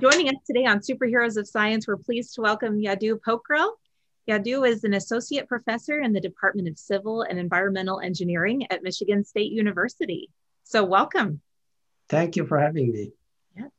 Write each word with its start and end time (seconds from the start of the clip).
Joining 0.00 0.28
us 0.28 0.36
today 0.46 0.64
on 0.64 0.78
Superheroes 0.78 1.36
of 1.36 1.48
Science, 1.48 1.88
we're 1.88 1.96
pleased 1.96 2.34
to 2.34 2.40
welcome 2.40 2.78
Yadu 2.78 3.18
Pokhrel. 3.18 3.72
Yadu 4.30 4.68
is 4.68 4.84
an 4.84 4.94
associate 4.94 5.48
professor 5.48 5.98
in 5.98 6.12
the 6.12 6.20
Department 6.20 6.68
of 6.68 6.78
Civil 6.78 7.22
and 7.22 7.36
Environmental 7.36 7.98
Engineering 7.98 8.64
at 8.70 8.84
Michigan 8.84 9.24
State 9.24 9.50
University. 9.50 10.30
So 10.62 10.84
welcome. 10.84 11.40
Thank 12.08 12.36
you 12.36 12.46
for 12.46 12.60
having 12.60 12.92
me. 12.92 13.10
Yes. 13.56 13.70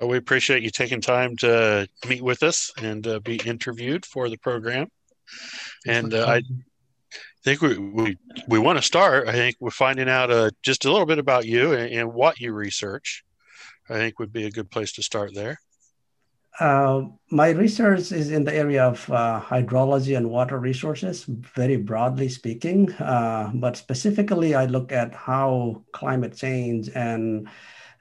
Well, 0.00 0.10
we 0.10 0.16
appreciate 0.16 0.64
you 0.64 0.70
taking 0.70 1.00
time 1.00 1.36
to 1.38 1.86
meet 2.08 2.22
with 2.22 2.42
us 2.42 2.72
and 2.82 3.06
uh, 3.06 3.20
be 3.20 3.36
interviewed 3.36 4.04
for 4.04 4.28
the 4.28 4.38
program. 4.38 4.88
And 5.86 6.12
uh, 6.12 6.26
I 6.26 6.42
think 7.44 7.60
we, 7.60 7.78
we, 7.78 8.18
we 8.48 8.58
want 8.58 8.78
to 8.78 8.82
start, 8.82 9.28
I 9.28 9.32
think, 9.32 9.56
with 9.60 9.74
finding 9.74 10.08
out 10.08 10.32
uh, 10.32 10.50
just 10.62 10.86
a 10.86 10.90
little 10.90 11.06
bit 11.06 11.20
about 11.20 11.46
you 11.46 11.72
and, 11.72 11.92
and 11.92 12.12
what 12.12 12.40
you 12.40 12.52
research. 12.52 13.22
I 13.88 13.94
think 13.94 14.18
would 14.18 14.32
be 14.32 14.46
a 14.46 14.50
good 14.50 14.70
place 14.70 14.92
to 14.92 15.02
start 15.02 15.34
there. 15.34 15.58
Uh, 16.60 17.04
my 17.30 17.50
research 17.50 18.12
is 18.12 18.30
in 18.30 18.44
the 18.44 18.54
area 18.54 18.84
of 18.84 19.10
uh, 19.10 19.40
hydrology 19.40 20.16
and 20.16 20.28
water 20.28 20.58
resources, 20.58 21.24
very 21.24 21.76
broadly 21.76 22.28
speaking. 22.28 22.92
Uh, 22.92 23.50
but 23.54 23.76
specifically, 23.76 24.54
I 24.54 24.66
look 24.66 24.92
at 24.92 25.14
how 25.14 25.82
climate 25.92 26.36
change 26.36 26.90
and 26.94 27.48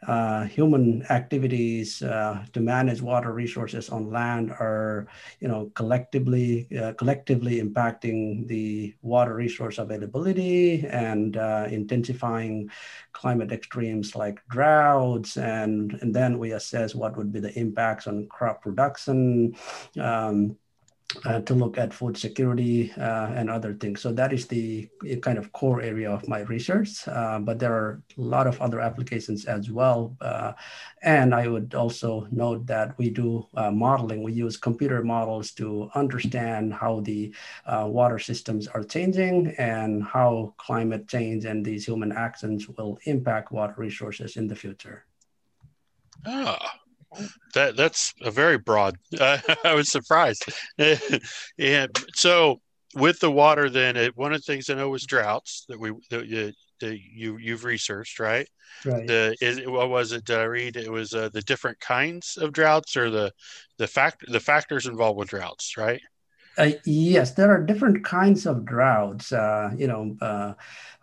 uh, 0.07 0.45
human 0.45 1.05
activities 1.09 2.01
uh, 2.01 2.43
to 2.53 2.59
manage 2.59 3.01
water 3.01 3.31
resources 3.33 3.89
on 3.89 4.09
land 4.09 4.49
are, 4.51 5.07
you 5.39 5.47
know, 5.47 5.71
collectively 5.75 6.67
uh, 6.79 6.93
collectively 6.93 7.61
impacting 7.61 8.47
the 8.47 8.95
water 9.01 9.35
resource 9.35 9.77
availability 9.77 10.85
and 10.87 11.37
uh, 11.37 11.67
intensifying 11.69 12.69
climate 13.13 13.51
extremes 13.51 14.15
like 14.15 14.41
droughts, 14.49 15.37
and 15.37 15.93
and 16.02 16.15
then 16.15 16.39
we 16.39 16.53
assess 16.53 16.95
what 16.95 17.15
would 17.15 17.31
be 17.31 17.39
the 17.39 17.57
impacts 17.59 18.07
on 18.07 18.27
crop 18.27 18.61
production. 18.61 19.55
Um, 19.99 20.57
uh, 21.25 21.39
to 21.41 21.53
look 21.53 21.77
at 21.77 21.94
food 21.94 22.17
security 22.17 22.91
uh, 22.97 23.31
and 23.36 23.49
other 23.49 23.73
things. 23.73 24.02
So 24.02 24.11
that 24.13 24.33
is 24.33 24.47
the 24.47 24.89
kind 25.22 25.38
of 25.38 25.52
core 25.52 25.81
area 25.81 26.11
of 26.11 26.27
my 26.27 26.41
research, 26.41 27.08
uh, 27.08 27.39
but 27.39 27.59
there 27.59 27.73
are 27.73 28.02
a 28.17 28.22
lot 28.22 28.47
of 28.47 28.61
other 28.61 28.80
applications 28.80 29.45
as 29.45 29.71
well. 29.71 30.16
Uh, 30.21 30.53
and 31.02 31.33
I 31.33 31.47
would 31.47 31.73
also 31.75 32.27
note 32.31 32.66
that 32.67 32.97
we 32.97 33.09
do 33.09 33.47
uh, 33.55 33.71
modeling. 33.71 34.23
We 34.23 34.33
use 34.33 34.58
computer 34.58 35.03
models 35.03 35.52
to 35.53 35.89
understand 35.95 36.73
how 36.73 37.02
the 37.02 37.33
uh, 37.66 37.88
water 37.89 38.19
systems 38.19 38.67
are 38.67 38.83
changing 38.83 39.55
and 39.58 40.03
how 40.03 40.53
climate 40.58 41.08
change 41.08 41.45
and 41.45 41.66
these 41.66 41.86
human 41.86 42.11
actions 42.11 42.67
will 42.67 42.99
impact 43.05 43.52
water 43.52 43.75
resources 43.77 44.38
in 44.38 44.47
the 44.47 44.55
future. 44.55 45.05
Ah, 46.25 46.80
that 47.54 47.76
that's 47.76 48.14
a 48.22 48.31
very 48.31 48.58
broad. 48.58 48.95
Uh, 49.20 49.38
I 49.64 49.73
was 49.73 49.90
surprised. 49.90 50.45
and 51.59 51.90
so 52.16 52.62
with 52.95 53.20
the 53.20 53.31
water, 53.31 53.70
then 53.70 53.95
it, 53.98 54.17
one 54.17 54.34
of 54.34 54.40
the 54.40 54.52
things 54.52 54.70
I 54.70 54.73
know 54.73 54.90
was 54.90 55.06
droughts 55.06 55.66
that 55.70 55.80
we 55.80 55.92
that 56.09 56.28
you 56.28 56.54
that 56.80 56.98
you 57.00 57.38
you've 57.38 57.64
researched, 57.64 58.20
right? 58.20 58.48
Right. 58.86 59.06
The 59.06 59.36
is 59.42 59.62
what 59.67 59.89
was 59.89 60.12
it? 60.12 60.30
Uh, 60.30 60.48
read 60.48 60.76
it 60.76 60.92
was 60.92 61.14
uh, 61.14 61.30
the 61.30 61.42
different 61.42 61.80
kinds 61.80 62.38
of 62.38 62.52
droughts 62.52 62.98
or 62.98 63.09
the 63.09 63.32
the 63.78 63.88
fact 63.88 64.23
the 64.28 64.39
factors 64.39 64.88
involved 64.88 65.20
with 65.20 65.30
droughts, 65.30 65.78
right? 65.78 66.02
Uh, 66.57 66.71
yes, 66.83 67.31
there 67.31 67.49
are 67.49 67.61
different 67.61 68.03
kinds 68.03 68.45
of 68.45 68.66
droughts. 68.66 69.31
Uh, 69.31 69.71
you 69.77 69.88
know, 69.88 70.16
uh, 70.21 70.53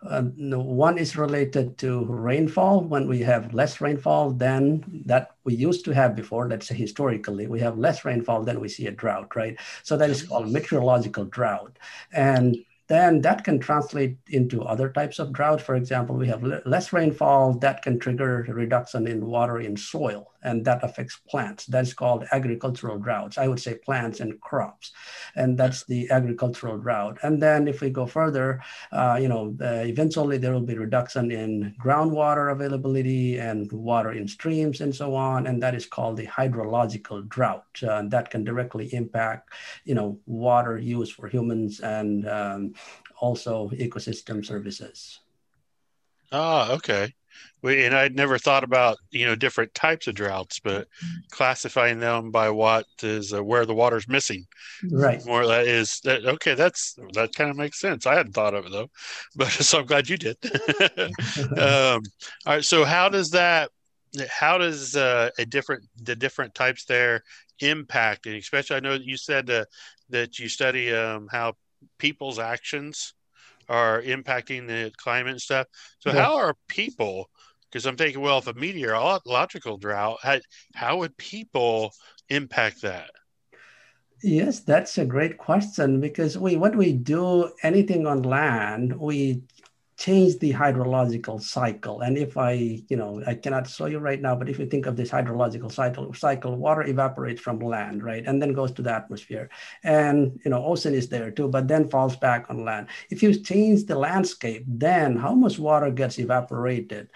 uh 0.07 0.21
one 0.21 0.97
is 0.97 1.17
related 1.17 1.77
to 1.77 2.05
rainfall. 2.05 2.81
When 2.81 3.07
we 3.07 3.19
have 3.21 3.53
less 3.53 3.81
rainfall 3.81 4.31
than 4.31 5.03
that 5.05 5.31
we 5.43 5.55
used 5.55 5.85
to 5.85 5.91
have 5.91 6.15
before, 6.15 6.47
let's 6.47 6.67
say 6.67 6.75
historically, 6.75 7.47
we 7.47 7.59
have 7.61 7.77
less 7.77 8.05
rainfall 8.05 8.43
than 8.43 8.59
we 8.59 8.69
see 8.69 8.87
a 8.87 8.91
drought, 8.91 9.35
right? 9.35 9.57
So 9.83 9.97
that 9.97 10.09
is 10.09 10.23
called 10.23 10.51
meteorological 10.51 11.25
drought. 11.25 11.77
And 12.11 12.57
then 12.87 13.21
that 13.21 13.43
can 13.43 13.59
translate 13.59 14.17
into 14.27 14.63
other 14.63 14.89
types 14.89 15.19
of 15.19 15.31
drought. 15.31 15.61
For 15.61 15.75
example, 15.75 16.15
we 16.15 16.27
have 16.27 16.43
less 16.65 16.91
rainfall 16.91 17.53
that 17.59 17.83
can 17.83 17.99
trigger 17.99 18.45
reduction 18.49 19.07
in 19.07 19.25
water 19.25 19.59
in 19.59 19.77
soil 19.77 20.31
and 20.43 20.65
that 20.65 20.83
affects 20.83 21.19
plants. 21.27 21.65
That's 21.65 21.93
called 21.93 22.25
agricultural 22.31 22.99
droughts. 22.99 23.37
I 23.37 23.47
would 23.47 23.59
say 23.59 23.75
plants 23.75 24.19
and 24.19 24.39
crops, 24.41 24.91
and 25.35 25.57
that's 25.57 25.85
the 25.85 26.09
agricultural 26.09 26.77
drought. 26.77 27.19
And 27.23 27.41
then 27.41 27.67
if 27.67 27.81
we 27.81 27.89
go 27.89 28.05
further, 28.05 28.61
uh, 28.91 29.17
you 29.21 29.27
know, 29.27 29.55
uh, 29.61 29.83
eventually 29.85 30.37
there 30.37 30.53
will 30.53 30.61
be 30.61 30.77
reduction 30.77 31.31
in 31.31 31.75
groundwater 31.79 32.51
availability 32.51 33.39
and 33.39 33.71
water 33.71 34.11
in 34.11 34.27
streams 34.27 34.81
and 34.81 34.95
so 34.95 35.15
on, 35.15 35.47
and 35.47 35.61
that 35.61 35.75
is 35.75 35.85
called 35.85 36.17
the 36.17 36.27
hydrological 36.27 37.27
drought. 37.27 37.65
Uh, 37.87 38.03
that 38.07 38.29
can 38.29 38.43
directly 38.43 38.93
impact, 38.93 39.49
you 39.85 39.95
know, 39.95 40.19
water 40.25 40.77
use 40.77 41.09
for 41.09 41.27
humans 41.27 41.79
and 41.79 42.27
um, 42.27 42.73
also 43.19 43.69
ecosystem 43.69 44.45
services. 44.45 45.19
Ah, 46.31 46.71
okay 46.73 47.13
we, 47.61 47.83
and 47.83 47.95
I'd 47.95 48.15
never 48.15 48.37
thought 48.37 48.63
about 48.63 48.97
you 49.11 49.25
know 49.25 49.35
different 49.35 49.73
types 49.73 50.07
of 50.07 50.15
droughts, 50.15 50.59
but 50.59 50.87
classifying 51.31 51.99
them 51.99 52.31
by 52.31 52.49
what 52.49 52.85
is 53.03 53.33
uh, 53.33 53.43
where 53.43 53.65
the 53.65 53.73
water's 53.73 54.07
missing. 54.07 54.45
Right. 54.89 55.23
More 55.25 55.45
that 55.45 55.67
is 55.67 55.99
that 56.03 56.25
okay. 56.25 56.55
That's 56.55 56.97
that 57.13 57.33
kind 57.35 57.49
of 57.49 57.57
makes 57.57 57.79
sense. 57.79 58.05
I 58.05 58.15
hadn't 58.15 58.33
thought 58.33 58.53
of 58.53 58.65
it 58.65 58.71
though, 58.71 58.89
but 59.35 59.49
so 59.49 59.79
I'm 59.79 59.85
glad 59.85 60.09
you 60.09 60.17
did. 60.17 60.37
um, 61.57 62.01
all 62.45 62.53
right. 62.55 62.63
So 62.63 62.85
how 62.85 63.09
does 63.09 63.31
that? 63.31 63.71
How 64.29 64.57
does 64.57 64.95
uh, 64.95 65.29
a 65.37 65.45
different 65.45 65.83
the 66.01 66.15
different 66.15 66.55
types 66.55 66.85
there 66.85 67.23
impact? 67.59 68.25
And 68.25 68.35
especially, 68.35 68.77
I 68.77 68.81
know 68.81 68.93
that 68.93 69.05
you 69.05 69.17
said 69.17 69.49
uh, 69.49 69.65
that 70.09 70.39
you 70.39 70.47
study 70.47 70.93
um, 70.93 71.27
how 71.29 71.55
people's 71.97 72.39
actions 72.39 73.13
are 73.69 74.01
impacting 74.01 74.67
the 74.67 74.91
climate 74.97 75.31
and 75.31 75.41
stuff. 75.41 75.67
So 75.99 76.11
yeah. 76.11 76.23
how 76.23 76.35
are 76.35 76.55
people 76.67 77.29
because 77.69 77.85
I'm 77.85 77.97
thinking, 77.97 78.21
well, 78.21 78.39
if 78.39 78.47
a 78.47 78.53
meteorological 78.53 79.77
drought, 79.77 80.19
how, 80.23 80.39
how 80.73 80.97
would 80.97 81.15
people 81.17 81.91
impact 82.29 82.81
that? 82.81 83.11
Yes, 84.23 84.61
that's 84.61 84.97
a 84.97 85.05
great 85.05 85.37
question 85.37 86.01
because 86.01 86.37
we 86.37 86.57
what 86.57 86.75
we 86.75 86.91
do 86.91 87.51
anything 87.63 88.05
on 88.05 88.23
land, 88.23 88.93
we 88.99 89.43
change 89.99 90.39
the 90.39 90.53
hydrological 90.53 91.41
cycle. 91.41 91.99
And 91.99 92.17
if 92.17 92.37
I, 92.37 92.53
you 92.87 92.95
know, 92.95 93.21
I 93.27 93.35
cannot 93.35 93.67
show 93.67 93.87
you 93.87 93.99
right 93.99 94.21
now, 94.21 94.33
but 94.33 94.47
if 94.47 94.57
you 94.57 94.65
think 94.65 94.85
of 94.85 94.95
this 94.95 95.11
hydrological 95.11 95.69
cycle, 95.69 96.13
cycle, 96.13 96.55
water 96.55 96.83
evaporates 96.83 97.41
from 97.41 97.59
land, 97.59 98.01
right, 98.01 98.23
and 98.25 98.41
then 98.41 98.53
goes 98.53 98.71
to 98.73 98.81
the 98.81 98.93
atmosphere, 98.93 99.49
and 99.83 100.39
you 100.45 100.51
know, 100.51 100.63
ocean 100.63 100.93
is 100.93 101.09
there 101.09 101.31
too, 101.31 101.49
but 101.49 101.67
then 101.67 101.89
falls 101.89 102.15
back 102.15 102.45
on 102.49 102.63
land. 102.63 102.87
If 103.09 103.21
you 103.21 103.35
change 103.35 103.85
the 103.85 103.99
landscape, 103.99 104.63
then 104.65 105.17
how 105.17 105.35
much 105.35 105.59
water 105.59 105.91
gets 105.91 106.17
evaporated? 106.17 107.09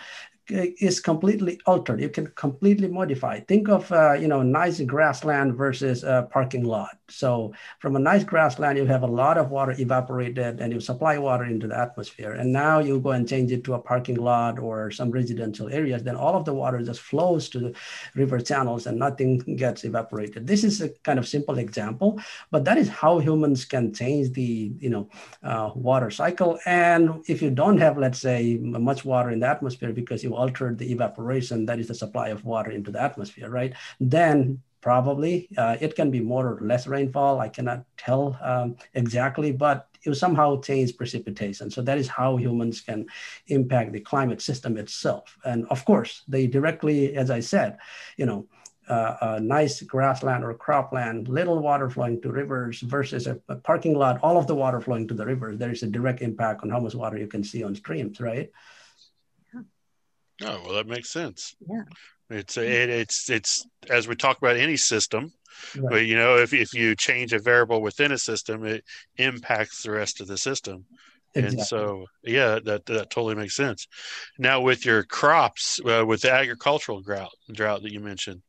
Is 0.50 1.00
completely 1.00 1.59
altered. 1.66 2.02
You 2.02 2.09
can 2.09 2.28
completely 2.36 2.88
modify. 2.88 3.40
Think 3.42 3.70
of 3.70 3.90
uh, 3.92 4.14
you 4.14 4.28
know 4.28 4.42
nice 4.42 4.81
grassland 4.81 5.56
versus 5.56 6.04
a 6.04 6.28
parking 6.31 6.64
lot. 6.66 6.98
So 7.09 7.54
from 7.80 7.96
a 7.96 8.00
nice 8.00 8.24
grassland, 8.24 8.78
you 8.78 8.86
have 8.86 9.03
a 9.03 9.08
lot 9.08 9.38
of 9.38 9.52
water 9.52 9.74
evaporated, 9.78 10.59
and 10.59 10.74
you 10.74 10.80
supply 10.80 11.18
water 11.18 11.46
into 11.46 11.68
the 11.68 11.80
atmosphere. 11.80 12.34
And 12.34 12.52
now 12.52 12.80
you 12.80 13.00
go 13.00 13.12
and 13.12 13.28
change 13.28 13.52
it 13.52 13.64
to 13.66 13.76
a 13.76 13.80
parking 13.80 14.18
lot 14.18 14.59
or 14.59 14.92
some 14.92 15.12
residential 15.12 15.70
areas. 15.70 16.03
Then 16.03 16.16
all 16.18 16.36
of 16.36 16.46
the 16.46 16.53
water 16.53 16.82
just 16.82 17.02
flows 17.02 17.48
to 17.50 17.59
the 17.59 17.76
river 18.16 18.40
channels, 18.40 18.86
and 18.86 19.00
nothing 19.00 19.38
gets 19.56 19.86
evaporated. 19.86 20.46
This 20.46 20.64
is 20.64 20.82
a 20.82 20.90
kind 21.03 21.20
of 21.20 21.28
simple 21.28 21.58
example, 21.58 22.20
but 22.52 22.66
that 22.66 22.78
is 22.78 22.90
how 22.90 23.20
humans 23.20 23.64
can 23.64 23.94
change 23.94 24.34
the 24.34 24.74
you 24.78 24.90
know 24.90 25.09
uh, 25.42 25.72
water 25.74 26.12
cycle. 26.12 26.59
And 26.66 27.24
if 27.28 27.42
you 27.42 27.50
don't 27.50 27.78
have, 27.78 27.98
let's 27.98 28.20
say, 28.20 28.58
much 28.58 29.06
water 29.06 29.30
in 29.30 29.40
the 29.40 29.48
atmosphere 29.48 29.94
because 29.94 30.24
you 30.24 30.33
altered 30.36 30.78
the 30.78 30.92
evaporation, 30.92 31.66
that 31.66 31.80
is 31.80 31.88
the 31.88 31.96
supply 31.96 32.30
of 32.30 32.46
water 32.46 32.72
into 32.72 32.92
the 32.92 33.02
atmosphere, 33.02 33.50
right? 33.50 33.74
Then 34.00 34.62
probably 34.82 35.47
uh, 35.58 35.78
it 35.80 35.96
can 35.96 36.12
be 36.12 36.20
more 36.20 36.46
or 36.53 36.59
less 36.62 36.88
rainfall. 36.88 37.40
I 37.40 37.47
cannot 37.47 37.85
tell 37.97 38.38
um, 38.41 38.76
exactly, 38.94 39.52
but 39.52 39.88
it 40.03 40.14
somehow 40.16 40.59
change 40.59 40.97
precipitation. 40.97 41.72
So 41.72 41.82
that 41.84 41.97
is 41.97 42.09
how 42.09 42.35
humans 42.35 42.82
can 42.82 43.06
impact 43.47 43.94
the 43.94 44.02
climate 44.02 44.41
system 44.41 44.78
itself. 44.78 45.38
And 45.46 45.66
of 45.70 45.85
course, 45.85 46.24
they 46.28 46.47
directly, 46.47 47.16
as 47.16 47.32
I 47.32 47.40
said, 47.40 47.78
you 48.18 48.26
know, 48.26 48.46
uh, 48.90 49.16
a 49.22 49.40
nice 49.40 49.82
grassland 49.82 50.44
or 50.44 50.53
cropland, 50.53 51.29
little 51.29 51.59
water 51.59 51.90
flowing 51.90 52.22
to 52.22 52.29
rivers 52.29 52.82
versus 52.82 53.28
a, 53.28 53.40
a, 53.47 53.56
parking 53.56 53.96
lot, 53.96 54.20
all 54.22 54.38
of 54.38 54.46
the 54.47 54.56
water 54.56 54.82
flowing 54.82 55.08
to 55.08 55.14
the 55.14 55.26
rivers, 55.26 55.58
there 55.58 55.72
is 55.72 55.84
a 55.84 55.88
direct 55.88 56.22
impact 56.22 56.64
on 56.64 56.70
how 56.70 56.82
much 56.82 56.94
water 56.94 57.18
you 57.18 57.28
can 57.28 57.44
see 57.44 57.64
on 57.64 57.74
streams, 57.74 58.20
right? 58.20 58.52
Oh 60.41 60.62
well, 60.64 60.74
that 60.74 60.88
makes 60.88 61.09
sense. 61.09 61.56
Yeah, 61.68 61.84
it's 62.30 62.58
it, 62.58 62.90
it's 62.90 63.30
it's 63.30 63.66
as 63.90 64.08
we 64.08 64.16
talk 64.16 64.38
about 64.38 64.58
any 64.58 64.78
system, 64.78 65.32
right. 65.76 65.90
but 65.90 66.06
you 66.06 66.16
know, 66.16 66.38
if 66.38 66.53
if 66.53 66.74
you 66.74 66.96
change 66.96 67.34
a 67.34 67.40
variable 67.40 67.82
within 67.82 68.12
a 68.12 68.18
system, 68.18 68.66
it 68.66 68.84
impacts 69.18 69.84
the 69.84 69.91
rest 69.91 70.22
of 70.22 70.28
the 70.28 70.38
system. 70.38 70.85
Exactly. 71.35 71.58
And 71.58 71.68
so, 71.68 72.06
yeah, 72.24 72.59
that 72.64 72.85
that 72.85 73.09
totally 73.09 73.35
makes 73.35 73.56
sense. 73.56 73.88
Now, 74.38 74.62
with 74.62 74.85
your 74.85 75.03
crops, 75.03 75.80
uh, 75.84 76.06
with 76.06 76.22
the 76.22 76.32
agricultural 76.32 77.02
drought 77.02 77.34
drought 77.52 77.82
that 77.82 77.91
you 77.91 78.00
mentioned, 78.00 78.44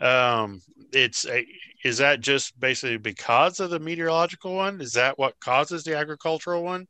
um, 0.00 0.60
it's 0.92 1.26
a, 1.26 1.44
is 1.84 1.98
that 1.98 2.20
just 2.20 2.58
basically 2.60 2.98
because 2.98 3.58
of 3.58 3.70
the 3.70 3.80
meteorological 3.80 4.54
one? 4.54 4.80
Is 4.80 4.92
that 4.92 5.18
what 5.18 5.40
causes 5.40 5.82
the 5.82 5.96
agricultural 5.96 6.62
one, 6.62 6.86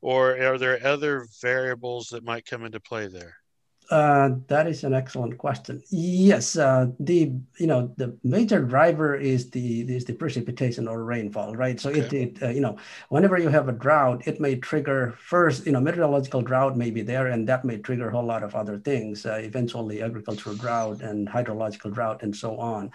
or 0.00 0.36
are 0.36 0.58
there 0.58 0.84
other 0.84 1.26
variables 1.40 2.08
that 2.08 2.24
might 2.24 2.46
come 2.46 2.64
into 2.64 2.80
play 2.80 3.06
there? 3.06 3.36
Uh, 3.92 4.36
that 4.48 4.66
is 4.66 4.84
an 4.84 4.94
excellent 4.94 5.36
question. 5.36 5.82
Yes, 5.90 6.56
uh, 6.56 6.86
the 6.98 7.30
you 7.58 7.66
know 7.66 7.92
the 7.98 8.16
major 8.24 8.62
driver 8.62 9.14
is 9.14 9.50
the 9.50 9.82
is 9.82 10.06
the 10.06 10.14
precipitation 10.14 10.88
or 10.88 11.04
rainfall, 11.04 11.54
right? 11.54 11.78
So 11.78 11.90
okay. 11.90 12.00
it, 12.00 12.12
it 12.14 12.42
uh, 12.42 12.48
you 12.48 12.62
know 12.62 12.78
whenever 13.10 13.36
you 13.36 13.50
have 13.50 13.68
a 13.68 13.72
drought, 13.72 14.26
it 14.26 14.40
may 14.40 14.56
trigger 14.56 15.12
first 15.18 15.66
you 15.66 15.72
know 15.72 15.80
meteorological 15.80 16.40
drought 16.40 16.74
may 16.74 16.90
be 16.90 17.02
there, 17.02 17.26
and 17.26 17.46
that 17.50 17.66
may 17.66 17.76
trigger 17.76 18.08
a 18.08 18.12
whole 18.12 18.24
lot 18.24 18.42
of 18.42 18.54
other 18.54 18.78
things, 18.78 19.26
uh, 19.26 19.34
eventually 19.34 20.00
agricultural 20.00 20.56
drought 20.56 21.02
and 21.02 21.28
hydrological 21.28 21.92
drought 21.92 22.22
and 22.22 22.34
so 22.34 22.56
on. 22.56 22.90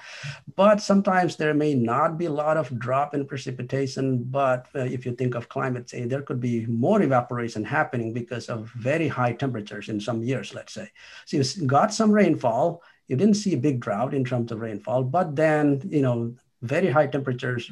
But 0.55 0.81
sometimes 0.81 1.35
there 1.35 1.53
may 1.53 1.75
not 1.75 2.17
be 2.17 2.25
a 2.25 2.31
lot 2.31 2.57
of 2.57 2.73
drop 2.79 3.13
in 3.13 3.27
precipitation, 3.27 4.23
but 4.23 4.65
uh, 4.73 4.79
if 4.79 5.05
you 5.05 5.13
think 5.13 5.35
of 5.35 5.47
climate 5.47 5.85
change, 5.85 6.09
there 6.09 6.23
could 6.23 6.39
be 6.39 6.65
more 6.65 7.03
evaporation 7.03 7.63
happening 7.63 8.13
because 8.13 8.49
of 8.49 8.71
very 8.71 9.07
high 9.07 9.33
temperatures 9.33 9.89
in 9.89 9.99
some 9.99 10.23
years, 10.23 10.55
let's 10.55 10.73
say. 10.73 10.86
So 11.25 11.37
you 11.37 11.67
got 11.67 11.93
some 11.93 12.11
rainfall. 12.11 12.81
You 13.07 13.15
didn't 13.15 13.35
see 13.35 13.53
a 13.53 13.57
big 13.57 13.79
drought 13.79 14.13
in 14.13 14.25
terms 14.25 14.51
of 14.51 14.59
rainfall, 14.59 15.03
but 15.03 15.35
then, 15.35 15.81
you 15.89 16.01
know, 16.01 16.35
very 16.63 16.89
high 16.89 17.05
temperatures 17.07 17.71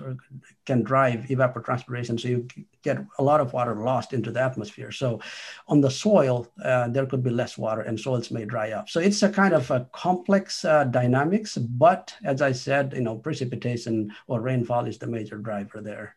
can 0.66 0.84
drive 0.84 1.22
evapotranspiration. 1.22 2.20
So 2.20 2.28
you 2.28 2.48
get 2.84 3.00
a 3.18 3.24
lot 3.24 3.42
of 3.42 3.52
water 3.52 3.76
lost 3.76 4.14
into 4.14 4.32
the 4.32 4.42
atmosphere. 4.42 4.92
So 4.92 5.20
on 5.68 5.82
the 5.82 5.90
soil, 5.90 6.48
uh, 6.64 6.90
there 6.90 7.08
could 7.08 7.24
be 7.24 7.32
less 7.32 7.58
water 7.58 7.82
and 7.82 8.00
soils 8.00 8.30
may 8.30 8.46
dry 8.46 8.72
up. 8.72 8.88
So 8.90 9.00
it's 9.00 9.24
a 9.24 9.30
kind 9.30 9.54
of 9.54 9.70
a 9.72 9.88
complex 9.92 10.64
uh, 10.64 10.84
dynamics, 10.84 11.58
but 11.58 12.14
as 12.24 12.42
I 12.42 12.52
said, 12.52 12.94
you 12.94 13.02
know, 13.02 13.16
precipitation 13.18 14.14
or 14.28 14.40
rainfall 14.42 14.86
is 14.86 15.00
the 15.00 15.08
major 15.08 15.38
driver 15.38 15.82
there. 15.82 16.16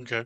Okay. 0.00 0.24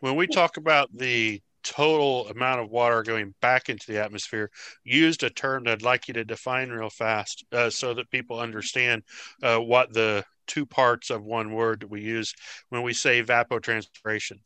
When 0.00 0.16
we 0.16 0.26
talk 0.26 0.56
about 0.56 0.88
the 0.96 1.42
total 1.62 2.28
amount 2.28 2.60
of 2.60 2.70
water 2.70 3.02
going 3.02 3.34
back 3.40 3.68
into 3.68 3.86
the 3.86 4.02
atmosphere 4.02 4.50
used 4.84 5.22
a 5.22 5.30
term 5.30 5.64
that 5.64 5.72
i'd 5.72 5.82
like 5.82 6.08
you 6.08 6.14
to 6.14 6.24
define 6.24 6.70
real 6.70 6.90
fast 6.90 7.44
uh, 7.52 7.68
so 7.68 7.94
that 7.94 8.10
people 8.10 8.38
understand 8.38 9.02
uh, 9.42 9.58
what 9.58 9.92
the 9.92 10.24
two 10.46 10.66
parts 10.66 11.10
of 11.10 11.22
one 11.22 11.52
word 11.52 11.80
that 11.80 11.90
we 11.90 12.00
use 12.00 12.34
when 12.70 12.82
we 12.82 12.92
say 12.92 13.22
evapotranspiration. 13.22 14.40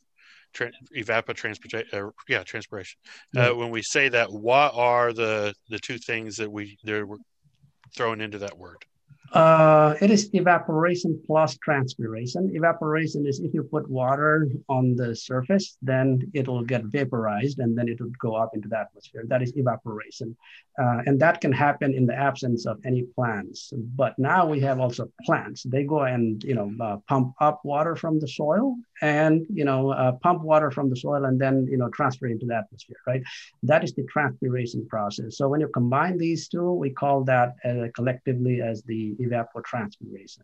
Tra- 0.53 0.71
evapotranspiration 0.95 1.93
uh, 1.93 2.11
yeah 2.29 2.43
transpiration. 2.43 2.97
Mm-hmm. 3.35 3.59
when 3.59 3.71
we 3.71 3.81
say 3.81 4.07
that 4.09 4.31
what 4.31 4.73
are 4.73 5.11
the 5.11 5.53
the 5.69 5.79
two 5.79 5.97
things 5.97 6.37
that 6.37 6.49
we 6.49 6.77
they're 6.83 7.07
throwing 7.93 8.21
into 8.21 8.37
that 8.37 8.57
word 8.57 8.85
uh, 9.33 9.95
it 10.01 10.11
is 10.11 10.29
evaporation 10.33 11.19
plus 11.25 11.57
transpiration. 11.57 12.51
Evaporation 12.53 13.25
is 13.25 13.39
if 13.39 13.53
you 13.53 13.63
put 13.63 13.89
water 13.89 14.47
on 14.69 14.95
the 14.95 15.15
surface, 15.15 15.77
then 15.81 16.31
it'll 16.33 16.63
get 16.63 16.83
vaporized 16.85 17.59
and 17.59 17.77
then 17.77 17.87
it 17.87 17.99
would 17.99 18.17
go 18.19 18.35
up 18.35 18.51
into 18.53 18.67
the 18.67 18.77
atmosphere. 18.77 19.23
That 19.27 19.41
is 19.41 19.53
evaporation. 19.55 20.35
Uh, 20.77 21.01
and 21.05 21.19
that 21.19 21.39
can 21.39 21.51
happen 21.51 21.93
in 21.93 22.05
the 22.05 22.15
absence 22.15 22.65
of 22.65 22.79
any 22.85 23.03
plants. 23.03 23.71
But 23.95 24.17
now 24.19 24.45
we 24.45 24.59
have 24.61 24.79
also 24.79 25.09
plants. 25.23 25.63
They 25.63 25.83
go 25.83 26.03
and, 26.03 26.43
you 26.43 26.53
know, 26.53 26.71
uh, 26.81 26.97
pump 27.07 27.33
up 27.39 27.61
water 27.63 27.95
from 27.95 28.19
the 28.19 28.27
soil 28.27 28.75
and, 29.01 29.45
you 29.49 29.63
know, 29.63 29.91
uh, 29.91 30.13
pump 30.13 30.41
water 30.41 30.71
from 30.71 30.89
the 30.89 30.97
soil 30.97 31.25
and 31.25 31.39
then, 31.39 31.65
you 31.69 31.77
know, 31.77 31.89
transfer 31.89 32.27
into 32.27 32.45
the 32.45 32.55
atmosphere, 32.55 32.97
right? 33.07 33.23
That 33.63 33.83
is 33.85 33.93
the 33.93 34.03
transpiration 34.03 34.85
process. 34.87 35.37
So 35.37 35.47
when 35.47 35.61
you 35.61 35.69
combine 35.69 36.17
these 36.17 36.49
two, 36.49 36.73
we 36.73 36.89
call 36.89 37.23
that 37.23 37.55
uh, 37.63 37.87
collectively 37.95 38.61
as 38.61 38.83
the 38.83 39.14
evapotranspiration. 39.19 40.41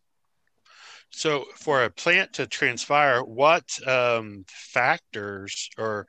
So, 1.12 1.46
for 1.56 1.84
a 1.84 1.90
plant 1.90 2.34
to 2.34 2.48
transpire, 2.48 3.22
what 3.22 3.66
um, 3.86 4.46
factors 4.48 5.70
or 5.78 6.08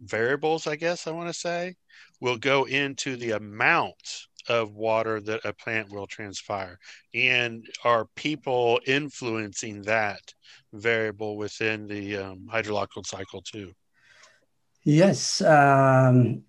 variables, 0.00 0.66
I 0.66 0.76
guess 0.76 1.06
I 1.06 1.12
want 1.12 1.28
to 1.28 1.38
say, 1.38 1.76
will 2.20 2.36
go 2.36 2.64
into 2.64 3.16
the 3.16 3.32
amount 3.32 4.26
of 4.48 4.74
water 4.74 5.20
that 5.20 5.44
a 5.44 5.52
plant 5.52 5.90
will 5.90 6.06
transpire? 6.06 6.78
And 7.14 7.66
are 7.84 8.06
people 8.16 8.80
influencing 8.86 9.82
that 9.82 10.20
variable 10.72 11.36
within 11.36 11.86
the 11.86 12.18
um, 12.18 12.48
hydrological 12.52 13.06
cycle 13.06 13.42
too? 13.42 13.72
Yes. 14.84 15.40
Um, 15.40 16.42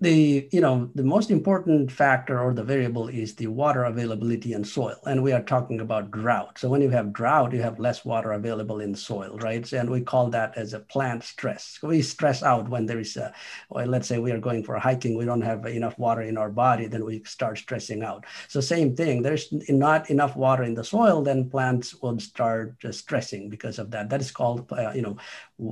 the 0.00 0.46
you 0.52 0.60
know 0.60 0.90
the 0.94 1.02
most 1.02 1.30
important 1.30 1.90
factor 1.90 2.38
or 2.38 2.52
the 2.52 2.62
variable 2.62 3.08
is 3.08 3.34
the 3.34 3.46
water 3.46 3.84
availability 3.84 4.52
in 4.52 4.62
soil 4.62 4.96
and 5.06 5.22
we 5.22 5.32
are 5.32 5.42
talking 5.42 5.80
about 5.80 6.10
drought. 6.10 6.58
So 6.58 6.68
when 6.68 6.82
you 6.82 6.90
have 6.90 7.14
drought 7.14 7.54
you 7.54 7.62
have 7.62 7.78
less 7.78 8.04
water 8.04 8.32
available 8.32 8.80
in 8.80 8.94
soil 8.94 9.38
right? 9.40 9.72
And 9.72 9.88
we 9.88 10.02
call 10.02 10.28
that 10.30 10.52
as 10.58 10.74
a 10.74 10.80
plant 10.80 11.24
stress. 11.24 11.78
We 11.82 12.02
stress 12.02 12.42
out 12.42 12.68
when 12.68 12.84
there 12.84 12.98
is 12.98 13.16
a 13.16 13.32
well, 13.70 13.86
let's 13.86 14.06
say 14.06 14.18
we 14.18 14.32
are 14.32 14.38
going 14.38 14.64
for 14.64 14.78
hiking 14.78 15.16
we 15.16 15.24
don't 15.24 15.40
have 15.40 15.64
enough 15.64 15.98
water 15.98 16.20
in 16.20 16.36
our 16.36 16.50
body 16.50 16.88
then 16.88 17.06
we 17.06 17.22
start 17.24 17.56
stressing 17.56 18.02
out. 18.02 18.26
So 18.48 18.60
same 18.60 18.94
thing 18.94 19.22
there's 19.22 19.48
not 19.70 20.10
enough 20.10 20.36
water 20.36 20.64
in 20.64 20.74
the 20.74 20.84
soil 20.84 21.22
then 21.22 21.48
plants 21.48 21.94
will 22.02 22.20
start 22.20 22.76
stressing 22.90 23.48
because 23.48 23.78
of 23.78 23.90
that. 23.92 24.10
That 24.10 24.20
is 24.20 24.30
called 24.30 24.70
uh, 24.72 24.92
you 24.94 25.00
know 25.00 25.16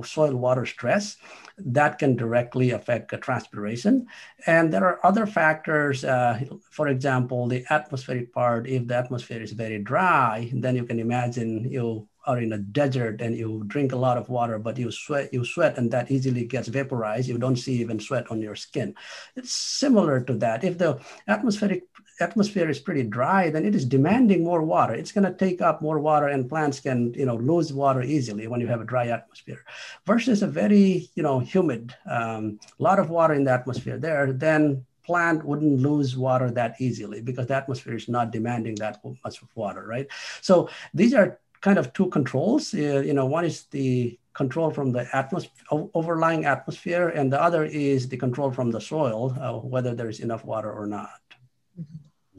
soil 0.03 0.35
water 0.35 0.65
stress 0.65 1.17
that 1.57 1.99
can 1.99 2.15
directly 2.15 2.71
affect 2.71 3.13
transpiration 3.21 4.07
and 4.47 4.71
there 4.71 4.85
are 4.85 4.99
other 5.03 5.25
factors, 5.25 6.03
uh, 6.03 6.39
for 6.69 6.87
example, 6.87 7.47
the 7.47 7.65
atmospheric 7.69 8.33
part, 8.33 8.67
if 8.67 8.87
the 8.87 8.95
atmosphere 8.95 9.41
is 9.41 9.51
very 9.51 9.79
dry, 9.79 10.49
then 10.53 10.75
you 10.75 10.83
can 10.83 10.99
imagine 10.99 11.69
you 11.69 12.07
are 12.25 12.39
in 12.39 12.53
a 12.53 12.57
desert 12.57 13.21
and 13.21 13.35
you 13.35 13.63
drink 13.67 13.91
a 13.91 13.95
lot 13.95 14.17
of 14.17 14.29
water, 14.29 14.57
but 14.59 14.77
you 14.77 14.91
sweat, 14.91 15.33
you 15.33 15.45
sweat 15.45 15.77
and 15.77 15.91
that 15.91 16.11
easily 16.11 16.45
gets 16.45 16.67
vaporized. 16.67 17.27
You 17.27 17.37
don't 17.37 17.55
see 17.55 17.73
even 17.73 17.99
sweat 17.99 18.29
on 18.31 18.41
your 18.41 18.55
skin. 18.55 18.95
It's 19.35 19.51
similar 19.53 20.21
to 20.21 20.33
that. 20.35 20.63
If 20.63 20.77
the 20.77 20.99
atmospheric 21.27 21.83
atmosphere 22.19 22.69
is 22.69 22.79
pretty 22.79 23.03
dry, 23.03 23.49
then 23.49 23.65
it 23.65 23.75
is 23.75 23.85
demanding 23.85 24.43
more 24.43 24.61
water. 24.61 24.93
It's 24.93 25.11
going 25.11 25.25
to 25.25 25.37
take 25.37 25.61
up 25.61 25.81
more 25.81 25.99
water 25.99 26.27
and 26.27 26.47
plants 26.47 26.79
can, 26.79 27.13
you 27.13 27.25
know, 27.25 27.35
lose 27.35 27.73
water 27.73 28.01
easily 28.01 28.47
when 28.47 28.61
you 28.61 28.67
have 28.67 28.81
a 28.81 28.85
dry 28.85 29.07
atmosphere 29.07 29.63
versus 30.05 30.41
a 30.41 30.47
very, 30.47 31.09
you 31.15 31.23
know, 31.23 31.39
humid, 31.39 31.95
a 32.09 32.21
um, 32.21 32.59
lot 32.79 32.99
of 32.99 33.09
water 33.09 33.33
in 33.33 33.43
the 33.43 33.51
atmosphere 33.51 33.97
there, 33.97 34.31
then 34.31 34.85
plant 35.05 35.45
wouldn't 35.45 35.79
lose 35.79 36.17
water 36.17 36.49
that 36.51 36.75
easily 36.79 37.21
because 37.21 37.47
the 37.47 37.55
atmosphere 37.55 37.95
is 37.95 38.09
not 38.09 38.31
demanding 38.31 38.75
that 38.75 38.99
much 39.23 39.41
of 39.41 39.49
water, 39.55 39.85
right? 39.85 40.07
So 40.41 40.69
these 40.93 41.13
are 41.13 41.39
kind 41.61 41.77
of 41.77 41.93
two 41.93 42.07
controls. 42.07 42.73
Uh, 42.73 43.01
you 43.05 43.13
know, 43.13 43.25
one 43.25 43.45
is 43.45 43.65
the 43.65 44.17
control 44.33 44.69
from 44.69 44.91
the 44.91 45.07
atmosphere, 45.15 45.65
overlying 45.71 46.45
atmosphere, 46.45 47.09
and 47.09 47.31
the 47.31 47.41
other 47.41 47.63
is 47.63 48.07
the 48.09 48.17
control 48.17 48.51
from 48.51 48.69
the 48.71 48.81
soil, 48.81 49.35
uh, 49.39 49.53
whether 49.53 49.95
there 49.95 50.09
is 50.09 50.19
enough 50.19 50.43
water 50.43 50.71
or 50.71 50.85
not. 50.85 51.24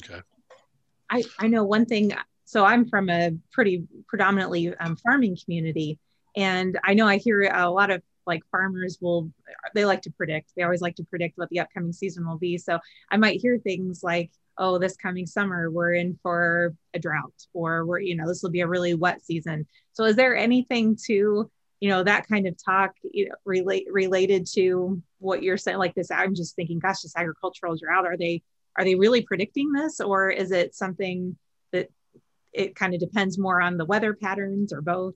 Okay. 0.04 0.20
I, 1.10 1.24
I 1.38 1.46
know 1.48 1.64
one 1.64 1.86
thing. 1.86 2.12
So 2.44 2.64
I'm 2.64 2.88
from 2.88 3.08
a 3.10 3.32
pretty 3.52 3.84
predominantly 4.08 4.74
um, 4.76 4.96
farming 4.96 5.36
community. 5.42 5.98
And 6.36 6.78
I 6.84 6.94
know 6.94 7.06
I 7.06 7.16
hear 7.16 7.42
a 7.42 7.70
lot 7.70 7.90
of 7.90 8.02
like 8.26 8.42
farmers 8.50 8.98
will, 9.00 9.30
they 9.74 9.84
like 9.84 10.02
to 10.02 10.10
predict. 10.10 10.52
They 10.56 10.62
always 10.64 10.80
like 10.80 10.96
to 10.96 11.04
predict 11.04 11.38
what 11.38 11.48
the 11.50 11.60
upcoming 11.60 11.92
season 11.92 12.26
will 12.26 12.38
be. 12.38 12.58
So 12.58 12.78
I 13.10 13.16
might 13.16 13.40
hear 13.40 13.58
things 13.58 14.02
like, 14.02 14.30
oh, 14.58 14.78
this 14.78 14.96
coming 14.96 15.26
summer, 15.26 15.70
we're 15.70 15.94
in 15.94 16.18
for 16.22 16.74
a 16.94 16.98
drought, 16.98 17.34
or 17.52 17.84
we're, 17.84 18.00
you 18.00 18.16
know, 18.16 18.26
this 18.26 18.42
will 18.42 18.50
be 18.50 18.62
a 18.62 18.66
really 18.66 18.94
wet 18.94 19.24
season. 19.24 19.66
So 19.92 20.04
is 20.04 20.16
there 20.16 20.36
anything 20.36 20.96
to, 21.06 21.50
you 21.80 21.88
know, 21.88 22.02
that 22.02 22.26
kind 22.26 22.46
of 22.46 22.56
talk 22.62 22.94
you 23.02 23.28
know, 23.28 23.34
relate 23.44 23.86
related 23.90 24.46
to 24.54 25.00
what 25.18 25.42
you're 25.42 25.58
saying? 25.58 25.78
Like 25.78 25.94
this, 25.94 26.10
I'm 26.10 26.34
just 26.34 26.56
thinking, 26.56 26.78
gosh, 26.78 27.02
this 27.02 27.16
agricultural 27.16 27.76
drought, 27.76 28.06
are 28.06 28.16
they 28.16 28.42
are 28.76 28.85
they 28.85 28.95
really 28.95 29.23
predicting 29.23 29.73
this 29.73 30.00
or 30.00 30.30
is 30.30 30.52
it 30.52 30.75
something 30.75 31.37
that 31.73 31.88
it 32.52 32.75
kind 32.75 32.95
of 32.95 33.00
depends 33.00 33.38
more 33.38 33.61
on 33.61 33.76
the 33.76 33.85
weather 33.85 34.14
patterns 34.14 34.73
or 34.73 34.80
both 34.80 35.14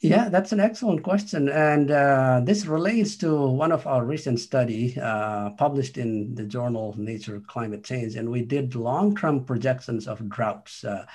yeah, 0.00 0.28
that's 0.28 0.52
an 0.52 0.60
excellent 0.60 1.02
question. 1.02 1.48
And 1.48 1.90
uh, 1.90 2.40
this 2.44 2.66
relates 2.66 3.16
to 3.18 3.46
one 3.46 3.72
of 3.72 3.86
our 3.86 4.04
recent 4.04 4.38
study 4.38 4.98
uh, 5.00 5.50
published 5.50 5.96
in 5.96 6.34
the 6.34 6.44
journal 6.44 6.94
Nature 6.98 7.40
Climate 7.46 7.84
Change. 7.84 8.16
And 8.16 8.28
we 8.28 8.42
did 8.42 8.74
long-term 8.74 9.44
projections 9.44 10.06
of 10.06 10.28
droughts. 10.28 10.84
Uh, 10.84 11.06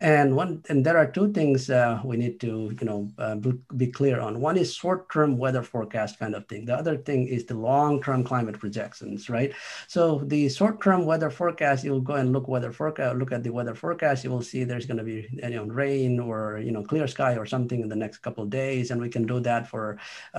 and 0.00 0.36
one, 0.36 0.62
and 0.68 0.84
there 0.84 0.98
are 0.98 1.06
two 1.06 1.32
things 1.32 1.70
uh, 1.70 2.00
we 2.04 2.18
need 2.18 2.38
to, 2.40 2.76
you 2.78 2.86
know, 2.86 3.10
uh, 3.18 3.36
be 3.76 3.86
clear 3.86 4.20
on. 4.20 4.40
One 4.40 4.58
is 4.58 4.74
short-term 4.74 5.38
weather 5.38 5.62
forecast 5.62 6.18
kind 6.18 6.34
of 6.34 6.46
thing. 6.46 6.66
The 6.66 6.74
other 6.74 6.98
thing 6.98 7.28
is 7.28 7.46
the 7.46 7.54
long-term 7.54 8.24
climate 8.24 8.58
projections, 8.58 9.30
right? 9.30 9.54
So 9.88 10.22
the 10.26 10.50
short-term 10.50 11.06
weather 11.06 11.30
forecast, 11.30 11.84
you'll 11.84 12.00
go 12.00 12.14
and 12.14 12.32
look 12.32 12.48
weather 12.48 12.72
forecast, 12.72 13.16
look 13.16 13.32
at 13.32 13.42
the 13.42 13.50
weather 13.50 13.74
forecast, 13.74 14.24
you 14.24 14.30
will 14.30 14.42
see 14.42 14.64
there's 14.64 14.86
going 14.86 14.98
to 14.98 15.04
be 15.04 15.28
you 15.32 15.50
know, 15.50 15.64
rain 15.64 16.20
or, 16.20 16.58
you 16.58 16.72
know, 16.72 16.82
clear 16.82 17.06
sky 17.06 17.36
or 17.36 17.46
something 17.46 17.80
in 17.80 17.88
the 17.88 17.96
next 17.96 18.18
couple 18.26 18.44
of 18.44 18.50
days, 18.50 18.90
and 18.90 18.98
we 19.04 19.10
can 19.16 19.24
do 19.32 19.38
that 19.48 19.62
for, 19.72 19.84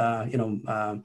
uh, 0.01 0.25
you 0.31 0.37
know, 0.41 0.51
uh, 0.75 0.95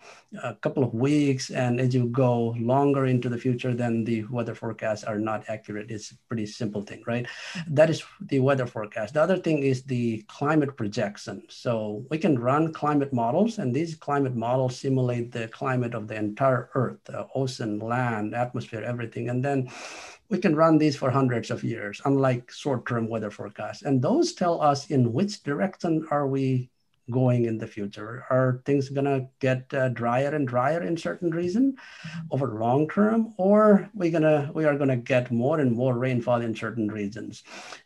a 0.43 0.55
couple 0.65 0.83
of 0.83 0.93
weeks. 1.09 1.45
And 1.51 1.81
as 1.85 1.91
you 1.97 2.05
go 2.07 2.57
longer 2.73 3.07
into 3.07 3.29
the 3.29 3.39
future, 3.47 3.73
then 3.83 4.05
the 4.05 4.19
weather 4.37 4.57
forecasts 4.63 5.05
are 5.05 5.21
not 5.31 5.41
accurate. 5.55 5.91
It's 5.91 6.11
a 6.13 6.17
pretty 6.29 6.47
simple 6.47 6.83
thing, 6.89 7.03
right? 7.07 7.27
That 7.69 7.91
is 7.91 8.01
the 8.33 8.41
weather 8.41 8.67
forecast. 8.67 9.15
The 9.15 9.23
other 9.23 9.39
thing 9.45 9.59
is 9.63 9.83
the 9.83 10.25
climate 10.39 10.73
projection. 10.81 11.37
So 11.49 11.71
we 12.11 12.19
can 12.19 12.39
run 12.39 12.73
climate 12.73 13.13
models, 13.13 13.59
and 13.61 13.75
these 13.75 13.95
climate 14.07 14.37
models 14.47 14.79
simulate 14.79 15.33
the 15.33 15.49
climate 15.49 15.95
of 15.95 16.09
the 16.09 16.17
entire 16.17 16.71
Earth, 16.75 16.99
the 17.05 17.27
ocean, 17.35 17.79
land, 17.79 18.35
atmosphere, 18.35 18.83
everything. 18.83 19.29
And 19.29 19.45
then 19.45 19.69
we 20.31 20.39
can 20.39 20.57
run 20.57 20.79
these 20.79 20.97
for 20.97 21.11
hundreds 21.11 21.51
of 21.51 21.65
years, 21.65 22.01
unlike 22.05 22.51
short-term 22.51 23.09
weather 23.09 23.31
forecasts. 23.31 23.83
And 23.83 24.01
those 24.01 24.33
tell 24.33 24.63
us 24.63 24.91
in 24.91 25.13
which 25.13 25.43
direction 25.43 26.07
are 26.11 26.27
we 26.27 26.71
going 27.11 27.45
in 27.45 27.59
the 27.59 27.67
future? 27.67 28.25
Are 28.31 28.63
things 28.65 28.89
going 28.89 29.07
to 29.07 29.27
get 29.41 29.73
uh, 29.75 29.89
drier 29.91 30.35
and 30.35 30.47
drier 30.47 30.83
in 30.83 30.97
certain 30.97 31.31
region 31.31 31.77
over 32.31 32.59
long 32.59 32.89
term, 32.89 33.35
or 33.37 33.89
we 33.95 34.11
gonna 34.11 34.51
we 34.55 34.65
are 34.65 34.77
going 34.77 34.89
to 34.89 34.97
get 34.97 35.31
more 35.31 35.61
and 35.61 35.73
more 35.73 35.99
rainfall 35.99 36.41
in 36.41 36.55
certain 36.55 36.89
regions? 36.89 37.43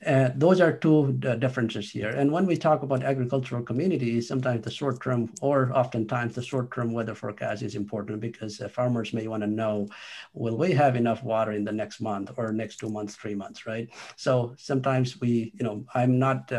Uh, 0.06 0.30
those 0.36 0.60
are 0.60 0.72
two 0.72 1.18
uh, 1.26 1.34
differences 1.36 1.90
here. 1.90 2.10
And 2.10 2.30
when 2.30 2.46
we 2.46 2.56
talk 2.56 2.82
about 2.82 3.02
agricultural 3.02 3.62
communities, 3.62 4.28
sometimes 4.28 4.62
the 4.62 4.70
short 4.70 5.02
term 5.02 5.32
or 5.40 5.72
oftentimes 5.76 6.34
the 6.34 6.42
short 6.42 6.72
term 6.72 6.92
weather 6.92 7.14
forecast 7.14 7.62
is 7.62 7.74
important 7.74 8.20
because 8.20 8.60
uh, 8.60 8.68
farmers 8.68 9.12
may 9.12 9.26
want 9.28 9.42
to 9.42 9.46
know, 9.48 9.88
will 10.32 10.56
we 10.56 10.72
have 10.72 10.96
enough 10.96 11.22
water 11.22 11.52
in 11.52 11.64
the 11.64 11.72
next 11.72 12.00
month 12.00 12.30
or 12.36 12.52
next 12.52 12.76
two 12.76 12.90
months, 12.90 13.14
three 13.14 13.34
months, 13.34 13.66
right? 13.66 13.88
So 14.16 14.54
sometimes 14.58 15.20
we, 15.20 15.52
you 15.54 15.64
know, 15.64 15.84
I'm 15.94 16.18
not 16.18 16.52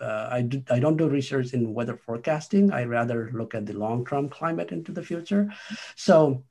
uh, 0.00 0.28
I, 0.30 0.42
do, 0.42 0.62
I 0.70 0.78
don't 0.78 0.96
do 0.96 1.08
research 1.08 1.54
in 1.54 1.74
weather 1.74 1.96
forecasting. 1.96 2.72
I 2.72 2.84
rather 2.84 3.30
look 3.32 3.54
at 3.54 3.66
the 3.66 3.72
long-term 3.72 4.28
climate 4.28 4.72
into 4.72 4.92
the 4.92 5.02
future. 5.02 5.52
So 5.96 6.42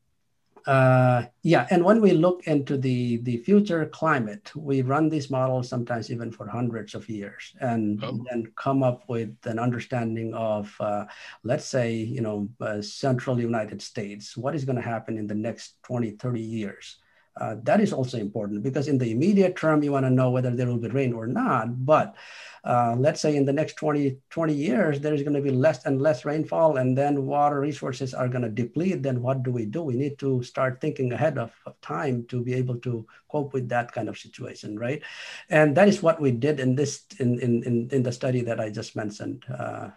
uh, 0.67 1.23
yeah, 1.43 1.65
and 1.69 1.81
when 1.85 2.01
we 2.01 2.11
look 2.11 2.45
into 2.45 2.77
the, 2.77 3.17
the 3.17 3.37
future 3.37 3.85
climate, 3.85 4.51
we 4.53 4.81
run 4.81 5.07
these 5.07 5.29
models 5.29 5.69
sometimes 5.69 6.11
even 6.11 6.29
for 6.29 6.45
hundreds 6.45 6.93
of 6.93 7.07
years 7.07 7.55
and 7.61 8.03
oh. 8.03 8.21
then 8.29 8.51
come 8.57 8.83
up 8.83 9.07
with 9.07 9.33
an 9.45 9.59
understanding 9.59 10.33
of, 10.33 10.75
uh, 10.81 11.05
let's 11.43 11.65
say, 11.65 11.93
you 11.93 12.19
know, 12.19 12.49
uh, 12.59 12.81
central 12.81 13.39
United 13.39 13.81
States, 13.81 14.35
what 14.35 14.55
is 14.55 14.65
going 14.65 14.75
to 14.75 14.81
happen 14.81 15.17
in 15.17 15.25
the 15.25 15.33
next 15.33 15.81
20, 15.83 16.11
30 16.11 16.41
years. 16.41 16.97
Uh, 17.39 17.55
that 17.63 17.81
is 17.81 17.93
also 17.93 18.17
important 18.17 18.63
because 18.63 18.87
in 18.87 18.97
the 18.97 19.11
immediate 19.11 19.55
term, 19.55 19.83
you 19.83 19.91
want 19.91 20.05
to 20.05 20.09
know 20.09 20.31
whether 20.31 20.51
there 20.51 20.67
will 20.67 20.77
be 20.77 20.89
rain 20.89 21.13
or 21.13 21.27
not. 21.27 21.85
But 21.85 22.15
uh, 22.63 22.95
let's 22.97 23.21
say 23.21 23.35
in 23.35 23.45
the 23.45 23.53
next 23.53 23.75
20, 23.75 24.17
20 24.29 24.53
years, 24.53 24.99
there's 24.99 25.21
going 25.21 25.35
to 25.35 25.41
be 25.41 25.51
less 25.51 25.85
and 25.85 26.01
less 26.01 26.25
rainfall, 26.25 26.77
and 26.77 26.97
then 26.97 27.25
water 27.25 27.59
resources 27.59 28.13
are 28.13 28.27
going 28.27 28.41
to 28.41 28.49
deplete. 28.49 29.03
Then 29.03 29.21
what 29.21 29.43
do 29.43 29.51
we 29.51 29.65
do? 29.65 29.83
We 29.83 29.95
need 29.95 30.19
to 30.19 30.43
start 30.43 30.81
thinking 30.81 31.13
ahead 31.13 31.37
of, 31.37 31.53
of 31.65 31.79
time 31.81 32.25
to 32.29 32.41
be 32.41 32.53
able 32.53 32.77
to 32.79 33.05
cope 33.31 33.53
with 33.53 33.69
that 33.69 33.91
kind 33.91 34.09
of 34.09 34.17
situation, 34.17 34.77
right? 34.77 35.01
And 35.49 35.77
that 35.77 35.87
is 35.87 36.03
what 36.03 36.19
we 36.19 36.31
did 36.31 36.59
in 36.59 36.75
this 36.75 37.05
in 37.19 37.39
in 37.39 37.63
in, 37.63 37.89
in 37.91 38.03
the 38.03 38.11
study 38.11 38.41
that 38.41 38.59
I 38.59 38.69
just 38.69 38.95
mentioned, 38.95 39.45
uh, 39.47 39.89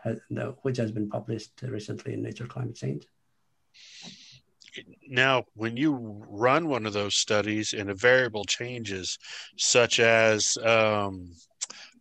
which 0.62 0.76
has 0.76 0.92
been 0.92 1.08
published 1.08 1.62
recently 1.62 2.14
in 2.14 2.22
Nature 2.22 2.46
Climate 2.46 2.76
Change 2.76 3.06
now 5.08 5.44
when 5.54 5.76
you 5.76 5.92
run 6.28 6.68
one 6.68 6.86
of 6.86 6.92
those 6.92 7.14
studies 7.14 7.72
and 7.72 7.90
a 7.90 7.94
variable 7.94 8.44
changes 8.44 9.18
such 9.56 10.00
as 10.00 10.56
um, 10.64 11.32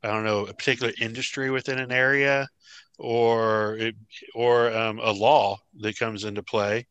i 0.03 0.07
don't 0.07 0.23
know 0.23 0.45
a 0.45 0.53
particular 0.53 0.93
industry 0.99 1.49
within 1.49 1.79
an 1.79 1.91
area 1.91 2.47
or 2.97 3.77
it, 3.77 3.95
or 4.35 4.71
um, 4.75 4.99
a 4.99 5.11
law 5.11 5.57
that 5.79 5.97
comes 5.97 6.23
into 6.23 6.43
play 6.43 6.85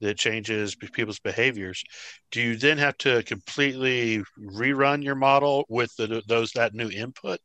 that 0.00 0.18
changes 0.18 0.74
people's 0.74 1.20
behaviors 1.20 1.82
do 2.30 2.40
you 2.40 2.56
then 2.56 2.78
have 2.78 2.96
to 2.98 3.22
completely 3.22 4.22
rerun 4.38 5.02
your 5.02 5.14
model 5.14 5.64
with 5.68 5.94
the, 5.96 6.20
those 6.26 6.50
that 6.52 6.74
new 6.74 6.90
input? 6.90 7.40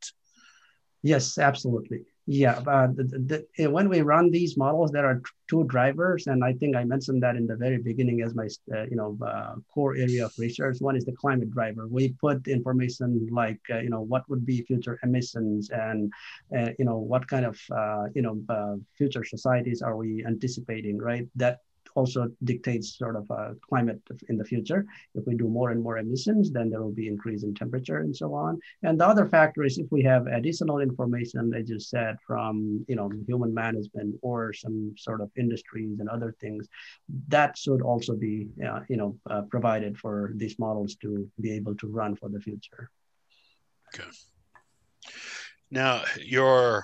Yes 1.02 1.38
absolutely 1.38 2.04
yeah, 2.30 2.60
but 2.60 2.94
the, 2.96 3.02
the, 3.02 3.46
eh, 3.58 3.66
when 3.66 3.88
we 3.88 4.02
run 4.02 4.30
these 4.30 4.56
models, 4.56 4.92
there 4.92 5.04
are 5.04 5.20
two 5.48 5.64
drivers, 5.64 6.28
and 6.28 6.44
I 6.44 6.52
think 6.52 6.76
I 6.76 6.84
mentioned 6.84 7.20
that 7.24 7.34
in 7.34 7.44
the 7.44 7.56
very 7.56 7.78
beginning 7.78 8.22
as 8.22 8.36
my 8.36 8.46
uh, 8.72 8.84
you 8.84 8.94
know 8.94 9.18
uh, 9.26 9.56
core 9.74 9.96
area 9.96 10.26
of 10.26 10.32
research. 10.38 10.76
One 10.80 10.94
is 10.94 11.04
the 11.04 11.10
climate 11.10 11.50
driver. 11.50 11.88
We 11.88 12.10
put 12.20 12.46
information 12.46 13.26
like 13.32 13.58
uh, 13.68 13.80
you 13.80 13.90
know 13.90 14.02
what 14.02 14.28
would 14.30 14.46
be 14.46 14.62
future 14.62 14.96
emissions, 15.02 15.70
and 15.70 16.12
uh, 16.56 16.70
you 16.78 16.84
know 16.84 16.98
what 16.98 17.26
kind 17.26 17.46
of 17.46 17.58
uh, 17.76 18.04
you 18.14 18.22
know 18.22 18.40
uh, 18.48 18.76
future 18.96 19.24
societies 19.24 19.82
are 19.82 19.96
we 19.96 20.24
anticipating, 20.24 20.98
right? 20.98 21.26
That 21.34 21.58
also 21.94 22.28
dictates 22.44 22.96
sort 22.96 23.16
of 23.16 23.28
a 23.30 23.54
climate 23.68 24.00
in 24.28 24.36
the 24.36 24.44
future. 24.44 24.86
If 25.14 25.26
we 25.26 25.34
do 25.34 25.48
more 25.48 25.70
and 25.70 25.82
more 25.82 25.98
emissions, 25.98 26.50
then 26.50 26.70
there 26.70 26.82
will 26.82 26.92
be 26.92 27.08
increase 27.08 27.42
in 27.42 27.54
temperature 27.54 27.98
and 27.98 28.14
so 28.14 28.34
on. 28.34 28.60
And 28.82 29.00
the 29.00 29.06
other 29.06 29.26
factor 29.26 29.64
is 29.64 29.78
if 29.78 29.90
we 29.90 30.02
have 30.02 30.26
additional 30.26 30.80
information, 30.80 31.52
as 31.54 31.68
you 31.68 31.78
said, 31.78 32.16
from 32.26 32.84
you 32.88 32.96
know 32.96 33.10
human 33.26 33.52
management 33.52 34.16
or 34.22 34.52
some 34.52 34.94
sort 34.96 35.20
of 35.20 35.30
industries 35.36 36.00
and 36.00 36.08
other 36.08 36.34
things, 36.40 36.68
that 37.28 37.56
should 37.56 37.82
also 37.82 38.14
be 38.14 38.48
uh, 38.66 38.80
you 38.88 38.96
know 38.96 39.16
uh, 39.30 39.42
provided 39.42 39.96
for 39.98 40.32
these 40.36 40.58
models 40.58 40.96
to 40.96 41.28
be 41.40 41.52
able 41.52 41.74
to 41.76 41.86
run 41.86 42.16
for 42.16 42.28
the 42.28 42.40
future. 42.40 42.90
Okay. 43.94 44.08
Now 45.70 46.02
your 46.24 46.82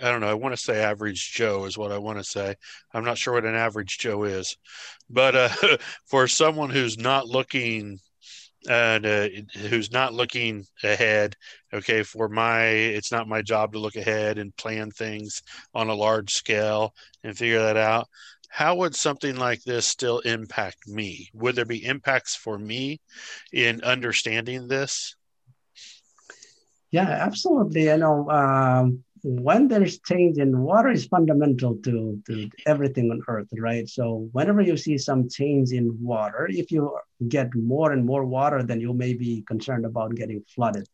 I 0.00 0.10
don't 0.10 0.20
know. 0.20 0.28
I 0.28 0.34
want 0.34 0.54
to 0.54 0.62
say 0.62 0.80
average 0.80 1.32
Joe 1.32 1.64
is 1.64 1.76
what 1.76 1.92
I 1.92 1.98
want 1.98 2.18
to 2.18 2.24
say. 2.24 2.54
I'm 2.94 3.04
not 3.04 3.18
sure 3.18 3.34
what 3.34 3.44
an 3.44 3.54
average 3.54 3.98
Joe 3.98 4.24
is, 4.24 4.56
but 5.10 5.34
uh, 5.34 5.48
for 6.06 6.28
someone 6.28 6.70
who's 6.70 6.98
not 6.98 7.28
looking 7.28 7.98
and 8.68 9.04
uh, 9.04 9.28
who's 9.68 9.90
not 9.90 10.14
looking 10.14 10.64
ahead, 10.84 11.34
okay, 11.74 12.02
for 12.02 12.28
my, 12.28 12.64
it's 12.64 13.10
not 13.10 13.28
my 13.28 13.42
job 13.42 13.72
to 13.72 13.78
look 13.78 13.96
ahead 13.96 14.38
and 14.38 14.56
plan 14.56 14.90
things 14.90 15.42
on 15.74 15.88
a 15.88 15.94
large 15.94 16.32
scale 16.32 16.94
and 17.24 17.36
figure 17.36 17.58
that 17.58 17.76
out. 17.76 18.08
How 18.48 18.76
would 18.76 18.94
something 18.94 19.36
like 19.36 19.62
this 19.62 19.86
still 19.86 20.20
impact 20.20 20.86
me? 20.86 21.30
Would 21.34 21.56
there 21.56 21.64
be 21.64 21.84
impacts 21.84 22.36
for 22.36 22.58
me 22.58 23.00
in 23.52 23.82
understanding 23.82 24.68
this? 24.68 25.16
Yeah, 26.90 27.08
absolutely. 27.08 27.84
You 27.84 27.96
know, 27.96 28.30
um, 28.30 29.04
when 29.22 29.68
there's 29.68 30.00
change 30.00 30.38
in 30.38 30.58
water 30.58 30.90
is 30.90 31.06
fundamental 31.06 31.76
to, 31.76 32.20
to 32.26 32.50
everything 32.66 33.10
on 33.10 33.22
earth 33.28 33.48
right? 33.58 33.88
So 33.88 34.28
whenever 34.32 34.60
you 34.60 34.76
see 34.76 34.98
some 34.98 35.28
change 35.28 35.70
in 35.70 35.96
water 36.02 36.48
if 36.50 36.70
you 36.70 36.98
get 37.28 37.54
more 37.54 37.92
and 37.92 38.04
more 38.04 38.24
water 38.24 38.62
then 38.62 38.80
you 38.80 38.92
may 38.92 39.14
be 39.14 39.42
concerned 39.46 39.86
about 39.86 40.14
getting 40.14 40.42
flooded 40.54 40.88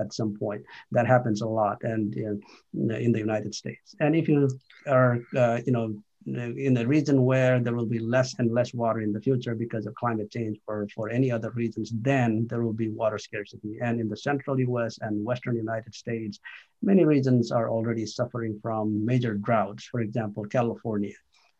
at 0.00 0.12
some 0.12 0.34
point. 0.36 0.62
That 0.92 1.06
happens 1.06 1.42
a 1.42 1.48
lot 1.48 1.78
and 1.82 2.14
in, 2.14 2.42
in 2.72 3.12
the 3.12 3.18
united 3.18 3.54
states. 3.54 3.94
And 4.00 4.16
if 4.16 4.28
you 4.28 4.48
are 4.86 5.18
uh, 5.36 5.60
you 5.66 5.72
know 5.72 5.94
in 6.26 6.76
a 6.76 6.86
region 6.86 7.24
where 7.24 7.60
there 7.60 7.74
will 7.74 7.86
be 7.86 7.98
less 7.98 8.34
and 8.38 8.52
less 8.52 8.72
water 8.72 9.00
in 9.00 9.12
the 9.12 9.20
future 9.20 9.54
because 9.54 9.86
of 9.86 9.94
climate 9.94 10.30
change 10.30 10.58
or 10.66 10.86
for 10.94 11.10
any 11.10 11.30
other 11.30 11.50
reasons, 11.50 11.92
then 12.00 12.46
there 12.48 12.62
will 12.62 12.72
be 12.72 12.88
water 12.88 13.18
scarcity. 13.18 13.78
And 13.82 14.00
in 14.00 14.08
the 14.08 14.16
central 14.16 14.58
US 14.60 14.98
and 15.00 15.24
western 15.24 15.56
United 15.56 15.94
States, 15.94 16.40
many 16.82 17.04
regions 17.04 17.52
are 17.52 17.68
already 17.68 18.06
suffering 18.06 18.58
from 18.62 19.04
major 19.04 19.34
droughts. 19.34 19.84
For 19.84 20.00
example, 20.00 20.44
California. 20.44 21.14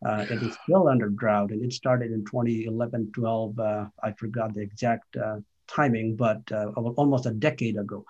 Uh, 0.04 0.26
it 0.28 0.42
is 0.42 0.56
still 0.64 0.88
under 0.88 1.08
drought 1.08 1.50
and 1.50 1.64
it 1.64 1.72
started 1.72 2.12
in 2.12 2.22
2011 2.26 3.10
12 3.14 3.58
uh, 3.58 3.86
i 4.02 4.12
forgot 4.12 4.52
the 4.52 4.60
exact 4.60 5.16
uh, 5.16 5.36
timing 5.66 6.14
but 6.14 6.42
uh, 6.52 6.66
almost 6.96 7.24
a 7.24 7.30
decade 7.30 7.78
ago 7.78 8.04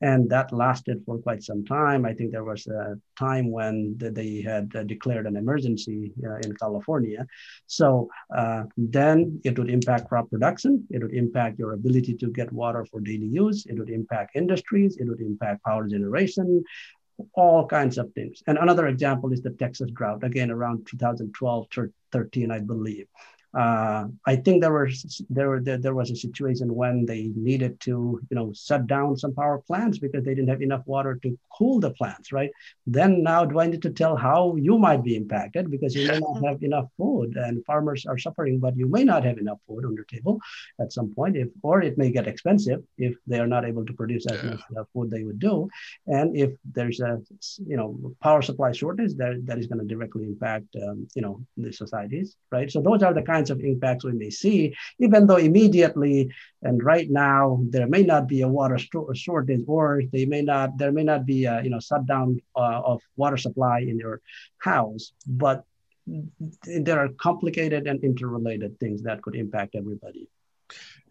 and 0.00 0.28
that 0.30 0.52
lasted 0.52 1.02
for 1.04 1.18
quite 1.18 1.42
some 1.42 1.64
time. 1.64 2.04
I 2.04 2.12
think 2.12 2.32
there 2.32 2.44
was 2.44 2.66
a 2.66 2.98
time 3.18 3.50
when 3.50 3.96
they 3.98 4.42
had 4.42 4.70
uh, 4.74 4.82
declared 4.82 5.26
an 5.26 5.36
emergency 5.36 6.12
uh, 6.24 6.36
in 6.36 6.54
California. 6.56 7.26
So 7.66 8.08
uh, 8.36 8.64
then 8.76 9.40
it 9.44 9.58
would 9.58 9.70
impact 9.70 10.08
crop 10.08 10.30
production. 10.30 10.86
It 10.90 11.02
would 11.02 11.14
impact 11.14 11.58
your 11.58 11.72
ability 11.72 12.14
to 12.14 12.28
get 12.30 12.52
water 12.52 12.84
for 12.84 13.00
daily 13.00 13.26
use. 13.26 13.66
It 13.66 13.78
would 13.78 13.90
impact 13.90 14.36
industries. 14.36 14.96
It 14.98 15.08
would 15.08 15.20
impact 15.20 15.64
power 15.64 15.86
generation, 15.86 16.62
all 17.34 17.66
kinds 17.66 17.98
of 17.98 18.12
things. 18.12 18.42
And 18.46 18.58
another 18.58 18.86
example 18.88 19.32
is 19.32 19.42
the 19.42 19.50
Texas 19.50 19.90
drought, 19.92 20.24
again 20.24 20.50
around 20.50 20.86
2012, 20.86 21.66
13, 22.12 22.50
I 22.50 22.60
believe. 22.60 23.06
Uh, 23.56 24.06
I 24.26 24.36
think 24.36 24.60
there 24.60 24.72
was 24.72 25.22
there, 25.30 25.60
there 25.60 25.78
there 25.78 25.94
was 25.94 26.10
a 26.10 26.16
situation 26.16 26.74
when 26.74 27.06
they 27.06 27.30
needed 27.34 27.80
to 27.80 28.20
you 28.30 28.36
know 28.36 28.52
shut 28.54 28.86
down 28.86 29.16
some 29.16 29.34
power 29.34 29.62
plants 29.66 29.98
because 29.98 30.24
they 30.24 30.34
didn't 30.34 30.50
have 30.50 30.62
enough 30.62 30.82
water 30.86 31.18
to 31.22 31.38
cool 31.56 31.80
the 31.80 31.90
plants, 31.90 32.32
right? 32.32 32.50
Then 32.86 33.22
now 33.22 33.44
do 33.44 33.58
I 33.58 33.66
need 33.66 33.82
to 33.82 33.90
tell 33.90 34.14
how 34.14 34.56
you 34.56 34.78
might 34.78 35.02
be 35.02 35.16
impacted 35.16 35.70
because 35.70 35.94
you 35.94 36.06
may 36.06 36.18
not 36.18 36.44
have 36.48 36.62
enough 36.62 36.88
food 36.98 37.36
and 37.36 37.64
farmers 37.64 38.04
are 38.04 38.18
suffering, 38.18 38.58
but 38.58 38.76
you 38.76 38.88
may 38.88 39.04
not 39.04 39.24
have 39.24 39.38
enough 39.38 39.58
food 39.66 39.86
on 39.86 39.94
your 39.94 40.04
table 40.04 40.38
at 40.80 40.92
some 40.92 41.14
point, 41.14 41.36
if 41.36 41.48
or 41.62 41.82
it 41.82 41.96
may 41.96 42.10
get 42.10 42.26
expensive 42.26 42.82
if 42.98 43.14
they 43.26 43.38
are 43.40 43.46
not 43.46 43.64
able 43.64 43.86
to 43.86 43.92
produce 43.94 44.26
as 44.26 44.42
yeah. 44.42 44.50
much 44.50 44.60
uh, 44.76 44.84
food 44.92 45.10
they 45.10 45.24
would 45.24 45.38
do, 45.38 45.68
and 46.06 46.36
if 46.36 46.50
there's 46.74 47.00
a 47.00 47.20
you 47.66 47.76
know 47.76 48.14
power 48.22 48.42
supply 48.42 48.72
shortage, 48.72 49.14
that 49.16 49.40
that 49.46 49.58
is 49.58 49.66
going 49.66 49.80
to 49.80 49.86
directly 49.86 50.24
impact 50.24 50.66
um, 50.86 51.08
you 51.14 51.22
know 51.22 51.40
the 51.56 51.72
societies, 51.72 52.36
right? 52.50 52.70
So 52.70 52.80
those 52.82 53.02
are 53.02 53.14
the 53.14 53.22
kinds 53.22 53.45
of 53.50 53.60
impacts 53.60 54.04
we 54.04 54.12
may 54.12 54.30
see, 54.30 54.74
even 54.98 55.26
though 55.26 55.36
immediately 55.36 56.30
and 56.62 56.82
right 56.82 57.10
now 57.10 57.60
there 57.70 57.86
may 57.86 58.02
not 58.02 58.26
be 58.26 58.42
a 58.42 58.48
water 58.48 58.78
shortage, 59.14 59.64
or 59.66 60.02
they 60.12 60.26
may 60.26 60.42
not 60.42 60.78
there 60.78 60.92
may 60.92 61.04
not 61.04 61.26
be 61.26 61.44
a 61.44 61.62
you 61.62 61.70
know 61.70 61.80
shutdown 61.80 62.40
uh, 62.56 62.80
of 62.84 63.00
water 63.16 63.36
supply 63.36 63.80
in 63.80 63.98
your 63.98 64.20
house, 64.58 65.12
but 65.26 65.64
there 66.06 66.98
are 66.98 67.08
complicated 67.08 67.86
and 67.86 68.02
interrelated 68.04 68.78
things 68.78 69.02
that 69.02 69.22
could 69.22 69.34
impact 69.34 69.74
everybody 69.74 70.28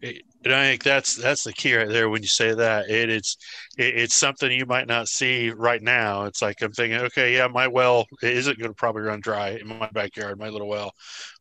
and 0.02 0.54
I 0.54 0.68
think 0.68 0.82
that's 0.82 1.16
that's 1.16 1.44
the 1.44 1.52
key 1.52 1.74
right 1.74 1.88
there 1.88 2.08
when 2.08 2.22
you 2.22 2.28
say 2.28 2.54
that 2.54 2.88
it, 2.88 3.10
it's 3.10 3.36
it, 3.78 3.96
it's 3.96 4.14
something 4.14 4.50
you 4.50 4.66
might 4.66 4.86
not 4.86 5.08
see 5.08 5.50
right 5.50 5.82
now. 5.82 6.24
It's 6.24 6.42
like 6.42 6.62
I'm 6.62 6.72
thinking, 6.72 7.00
okay, 7.00 7.34
yeah, 7.34 7.46
my 7.48 7.66
well 7.66 8.06
isn't 8.22 8.58
going 8.58 8.70
to 8.70 8.74
probably 8.74 9.02
run 9.02 9.20
dry 9.20 9.50
in 9.50 9.66
my 9.66 9.88
backyard, 9.92 10.38
my 10.38 10.48
little 10.48 10.68
well, 10.68 10.92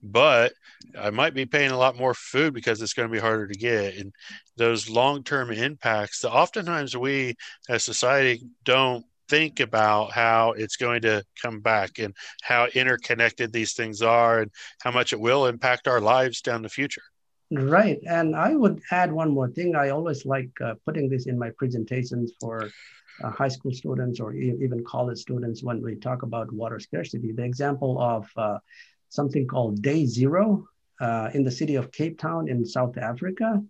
but 0.01 0.53
I 0.99 1.09
might 1.09 1.33
be 1.33 1.45
paying 1.45 1.71
a 1.71 1.77
lot 1.77 1.97
more 1.97 2.13
food 2.13 2.53
because 2.53 2.81
it's 2.81 2.93
going 2.93 3.09
to 3.09 3.13
be 3.13 3.19
harder 3.19 3.47
to 3.47 3.59
get. 3.59 3.95
And 3.97 4.13
those 4.57 4.89
long 4.89 5.23
term 5.23 5.51
impacts, 5.51 6.23
oftentimes 6.23 6.95
we 6.95 7.35
as 7.69 7.83
society 7.83 8.43
don't 8.63 9.05
think 9.27 9.59
about 9.59 10.11
how 10.11 10.51
it's 10.51 10.77
going 10.77 11.01
to 11.01 11.23
come 11.41 11.59
back 11.59 11.99
and 11.99 12.13
how 12.43 12.67
interconnected 12.73 13.51
these 13.51 13.73
things 13.73 14.01
are 14.01 14.41
and 14.41 14.51
how 14.81 14.91
much 14.91 15.13
it 15.13 15.19
will 15.19 15.47
impact 15.47 15.87
our 15.87 15.99
lives 15.99 16.41
down 16.41 16.61
the 16.61 16.69
future. 16.69 17.01
Right. 17.51 17.99
And 18.07 18.35
I 18.35 18.55
would 18.55 18.81
add 18.91 19.11
one 19.11 19.31
more 19.31 19.49
thing. 19.49 19.75
I 19.75 19.89
always 19.89 20.25
like 20.25 20.49
uh, 20.61 20.73
putting 20.83 21.09
this 21.09 21.27
in 21.27 21.37
my 21.37 21.51
presentations 21.51 22.33
for 22.39 22.61
uh, 23.23 23.29
high 23.29 23.47
school 23.47 23.71
students 23.71 24.19
or 24.19 24.33
e- 24.33 24.57
even 24.61 24.83
college 24.83 25.19
students 25.19 25.63
when 25.63 25.81
we 25.81 25.95
talk 25.95 26.23
about 26.23 26.51
water 26.51 26.79
scarcity. 26.79 27.31
The 27.31 27.43
example 27.43 28.01
of 28.01 28.27
uh, 28.35 28.57
something 29.09 29.45
called 29.47 29.81
Day 29.81 30.05
Zero 30.05 30.67
uh, 30.99 31.29
in 31.33 31.43
the 31.43 31.51
city 31.51 31.75
of 31.75 31.91
Cape 31.91 32.17
Town 32.19 32.49
in 32.49 32.65
South 32.65 32.97
Africa. 32.97 33.61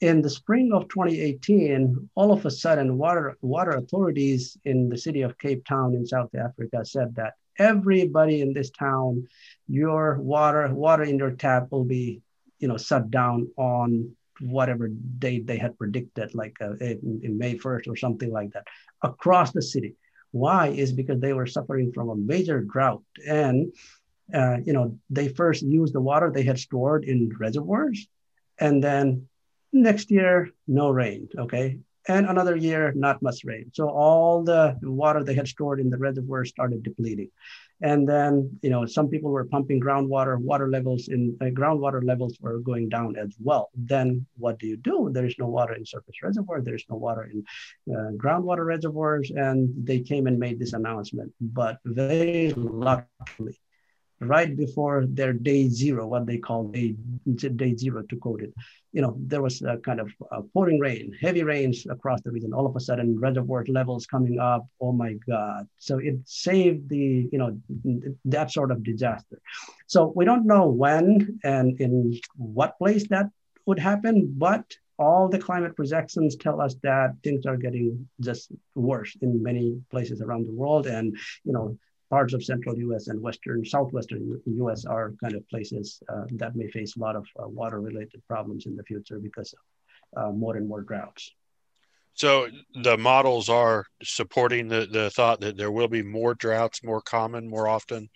In 0.00 0.20
the 0.20 0.30
spring 0.30 0.72
of 0.72 0.88
2018, 0.88 2.10
all 2.16 2.32
of 2.32 2.44
a 2.44 2.50
sudden, 2.50 2.98
water, 2.98 3.36
water 3.40 3.70
authorities 3.70 4.58
in 4.64 4.88
the 4.88 4.98
city 4.98 5.22
of 5.22 5.38
Cape 5.38 5.64
Town 5.64 5.94
in 5.94 6.04
South 6.04 6.34
Africa 6.34 6.84
said 6.84 7.14
that 7.14 7.34
everybody 7.56 8.40
in 8.40 8.52
this 8.52 8.70
town, 8.70 9.28
your 9.68 10.18
water, 10.18 10.74
water 10.74 11.04
in 11.04 11.18
your 11.18 11.30
tap 11.30 11.68
will 11.70 11.84
be 11.84 12.20
you 12.62 12.68
know 12.68 12.78
shut 12.78 13.10
down 13.10 13.50
on 13.58 14.10
whatever 14.40 14.88
date 14.88 15.46
they 15.46 15.58
had 15.58 15.76
predicted, 15.76 16.34
like 16.34 16.56
uh, 16.60 16.74
in, 16.76 17.20
in, 17.22 17.38
May 17.38 17.56
1st 17.56 17.86
or 17.88 17.96
something 17.96 18.30
like 18.32 18.52
that, 18.52 18.66
across 19.02 19.52
the 19.52 19.62
city. 19.62 19.94
Why 20.30 20.68
is 20.68 20.92
because 20.92 21.20
they 21.20 21.34
were 21.34 21.46
suffering 21.46 21.92
from 21.92 22.08
a 22.08 22.16
major 22.16 22.62
drought, 22.62 23.02
and 23.28 23.72
uh, 24.32 24.56
you 24.64 24.72
know 24.72 24.98
they 25.10 25.28
first 25.28 25.62
used 25.62 25.92
the 25.92 26.00
water 26.00 26.30
they 26.30 26.44
had 26.44 26.58
stored 26.58 27.04
in 27.04 27.30
reservoirs, 27.38 28.06
and 28.58 28.82
then 28.82 29.28
next 29.72 30.10
year 30.10 30.50
no 30.66 30.88
rain. 30.88 31.28
Okay, 31.36 31.80
and 32.08 32.26
another 32.26 32.56
year 32.56 32.92
not 32.94 33.22
much 33.22 33.44
rain. 33.44 33.70
So 33.74 33.88
all 33.88 34.42
the 34.42 34.78
water 34.82 35.22
they 35.22 35.34
had 35.34 35.48
stored 35.48 35.80
in 35.80 35.90
the 35.90 35.98
reservoir 35.98 36.44
started 36.44 36.82
depleting. 36.82 37.30
And 37.82 38.08
then, 38.08 38.58
you 38.62 38.70
know, 38.70 38.86
some 38.86 39.08
people 39.08 39.30
were 39.30 39.44
pumping 39.44 39.80
groundwater, 39.80 40.38
water 40.38 40.68
levels 40.68 41.08
in 41.08 41.36
uh, 41.40 41.46
groundwater 41.46 42.02
levels 42.04 42.38
were 42.40 42.60
going 42.60 42.88
down 42.88 43.16
as 43.16 43.34
well. 43.42 43.70
Then 43.74 44.24
what 44.38 44.58
do 44.60 44.68
you 44.68 44.76
do? 44.76 45.10
There 45.12 45.26
is 45.26 45.36
no 45.38 45.48
water 45.48 45.74
in 45.74 45.84
surface 45.84 46.14
reservoir. 46.22 46.60
There 46.60 46.76
is 46.76 46.84
no 46.88 46.96
water 46.96 47.24
in 47.32 47.44
uh, 47.92 48.12
groundwater 48.12 48.64
reservoirs. 48.64 49.32
And 49.34 49.68
they 49.84 50.00
came 50.00 50.28
and 50.28 50.38
made 50.38 50.60
this 50.60 50.74
announcement. 50.74 51.32
But 51.40 51.78
very 51.84 52.52
luckily, 52.54 53.58
right 54.22 54.56
before 54.56 55.04
their 55.08 55.32
day 55.32 55.68
zero, 55.68 56.06
what 56.06 56.26
they 56.26 56.38
call 56.38 56.68
day, 56.68 56.94
day 57.34 57.76
zero 57.76 58.02
to 58.02 58.16
quote 58.16 58.42
it, 58.42 58.52
you 58.92 59.00
know, 59.00 59.16
there 59.18 59.42
was 59.42 59.62
a 59.62 59.78
kind 59.78 60.00
of 60.00 60.10
pouring 60.52 60.78
rain, 60.78 61.16
heavy 61.20 61.42
rains 61.42 61.86
across 61.88 62.20
the 62.22 62.30
region. 62.30 62.52
All 62.52 62.66
of 62.66 62.76
a 62.76 62.80
sudden, 62.80 63.18
reservoir 63.18 63.64
levels 63.68 64.06
coming 64.06 64.38
up. 64.38 64.66
Oh 64.80 64.92
my 64.92 65.14
God! 65.26 65.66
So 65.78 65.98
it 65.98 66.16
saved 66.24 66.88
the, 66.88 67.28
you 67.32 67.38
know, 67.38 67.58
that 68.26 68.50
sort 68.50 68.70
of 68.70 68.84
disaster. 68.84 69.40
So 69.86 70.12
we 70.14 70.24
don't 70.24 70.46
know 70.46 70.68
when 70.68 71.38
and 71.42 71.80
in 71.80 72.20
what 72.36 72.78
place 72.78 73.08
that 73.08 73.26
would 73.66 73.78
happen, 73.78 74.34
but 74.36 74.64
all 74.98 75.28
the 75.28 75.38
climate 75.38 75.74
projections 75.74 76.36
tell 76.36 76.60
us 76.60 76.76
that 76.82 77.14
things 77.24 77.46
are 77.46 77.56
getting 77.56 78.08
just 78.20 78.52
worse 78.74 79.16
in 79.22 79.42
many 79.42 79.80
places 79.90 80.20
around 80.20 80.46
the 80.46 80.52
world, 80.52 80.86
and 80.86 81.16
you 81.44 81.52
know 81.52 81.78
parts 82.12 82.34
of 82.34 82.44
central 82.44 82.76
U.S. 82.86 83.08
and 83.08 83.18
western, 83.22 83.64
southwestern 83.64 84.38
U.S. 84.44 84.84
are 84.84 85.14
kind 85.22 85.34
of 85.34 85.48
places 85.48 86.02
uh, 86.12 86.24
that 86.32 86.54
may 86.54 86.68
face 86.68 86.94
a 86.96 87.00
lot 87.00 87.16
of 87.16 87.24
uh, 87.42 87.48
water-related 87.48 88.20
problems 88.28 88.66
in 88.66 88.76
the 88.76 88.82
future 88.82 89.18
because 89.18 89.54
of 89.54 89.62
uh, 90.20 90.30
more 90.30 90.58
and 90.58 90.68
more 90.68 90.82
droughts. 90.82 91.32
So 92.12 92.48
the 92.74 92.98
models 92.98 93.48
are 93.48 93.86
supporting 94.02 94.68
the, 94.68 94.86
the 94.98 95.08
thought 95.08 95.40
that 95.40 95.56
there 95.56 95.72
will 95.72 95.88
be 95.88 96.02
more 96.02 96.34
droughts, 96.34 96.84
more 96.84 97.00
common, 97.00 97.48
more 97.48 97.66
often 97.66 98.10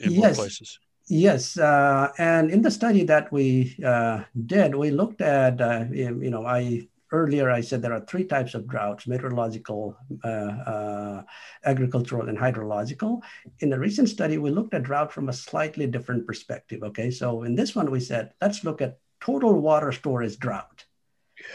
in 0.00 0.12
yes. 0.12 0.22
more 0.22 0.32
places. 0.32 0.78
Yes, 1.08 1.58
uh, 1.58 2.08
and 2.16 2.50
in 2.50 2.62
the 2.62 2.70
study 2.70 3.04
that 3.04 3.30
we 3.30 3.76
uh, 3.84 4.22
did, 4.46 4.74
we 4.74 4.90
looked 4.90 5.20
at, 5.20 5.60
uh, 5.60 5.84
you 5.90 6.30
know, 6.30 6.46
I 6.46 6.88
earlier 7.12 7.50
I 7.50 7.60
said 7.60 7.80
there 7.80 7.92
are 7.92 8.00
three 8.00 8.24
types 8.24 8.54
of 8.54 8.66
droughts, 8.66 9.06
meteorological, 9.06 9.96
uh, 10.24 10.28
uh, 10.28 11.22
agricultural, 11.64 12.28
and 12.28 12.38
hydrological. 12.38 13.20
In 13.60 13.70
the 13.70 13.78
recent 13.78 14.08
study, 14.08 14.38
we 14.38 14.50
looked 14.50 14.74
at 14.74 14.82
drought 14.82 15.12
from 15.12 15.28
a 15.28 15.32
slightly 15.32 15.86
different 15.86 16.26
perspective, 16.26 16.82
okay? 16.82 17.10
So 17.10 17.44
in 17.44 17.54
this 17.54 17.76
one, 17.76 17.90
we 17.90 18.00
said, 18.00 18.32
let's 18.40 18.64
look 18.64 18.82
at 18.82 18.98
total 19.20 19.60
water 19.60 19.92
storage 19.92 20.38
drought. 20.38 20.84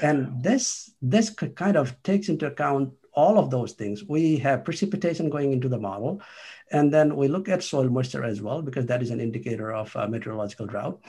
And 0.02 0.44
this, 0.44 0.94
this 1.02 1.30
kind 1.30 1.76
of 1.76 2.02
takes 2.04 2.30
into 2.30 2.48
account 2.48 2.94
all 3.14 3.40
of 3.40 3.50
those 3.50 3.74
things. 3.74 4.04
We 4.04 4.38
have 4.38 4.64
precipitation 4.64 5.30
going 5.30 5.52
into 5.52 5.68
the 5.68 5.80
model. 5.80 6.22
And 6.72 6.92
then 6.92 7.16
we 7.16 7.28
look 7.28 7.48
at 7.48 7.64
soil 7.64 7.90
moisture 7.90 8.24
as 8.24 8.42
well, 8.42 8.62
because 8.62 8.86
that 8.88 9.02
is 9.02 9.10
an 9.10 9.22
indicator 9.22 9.72
of 9.72 9.96
uh, 9.96 10.08
meteorological 10.08 10.66
drought. 10.66 11.00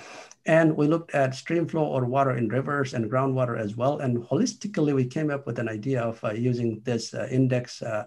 And 0.47 0.77
we 0.77 0.87
looked 0.87 1.15
at 1.15 1.35
stream 1.35 1.67
flow 1.67 1.85
or 1.85 2.05
water 2.05 2.37
in 2.37 2.49
rivers 2.49 2.95
and 2.95 3.11
groundwater 3.11 3.59
as 3.59 3.77
well. 3.77 3.99
And 3.99 4.19
holistically, 4.19 4.95
we 4.95 5.05
came 5.07 5.31
up 5.31 5.47
with 5.47 5.59
an 5.59 5.69
idea 5.69 6.01
of 6.01 6.23
uh, 6.23 6.33
using 6.33 6.81
this 6.85 7.13
uh, 7.13 7.27
index 7.31 7.83
uh, 7.83 8.05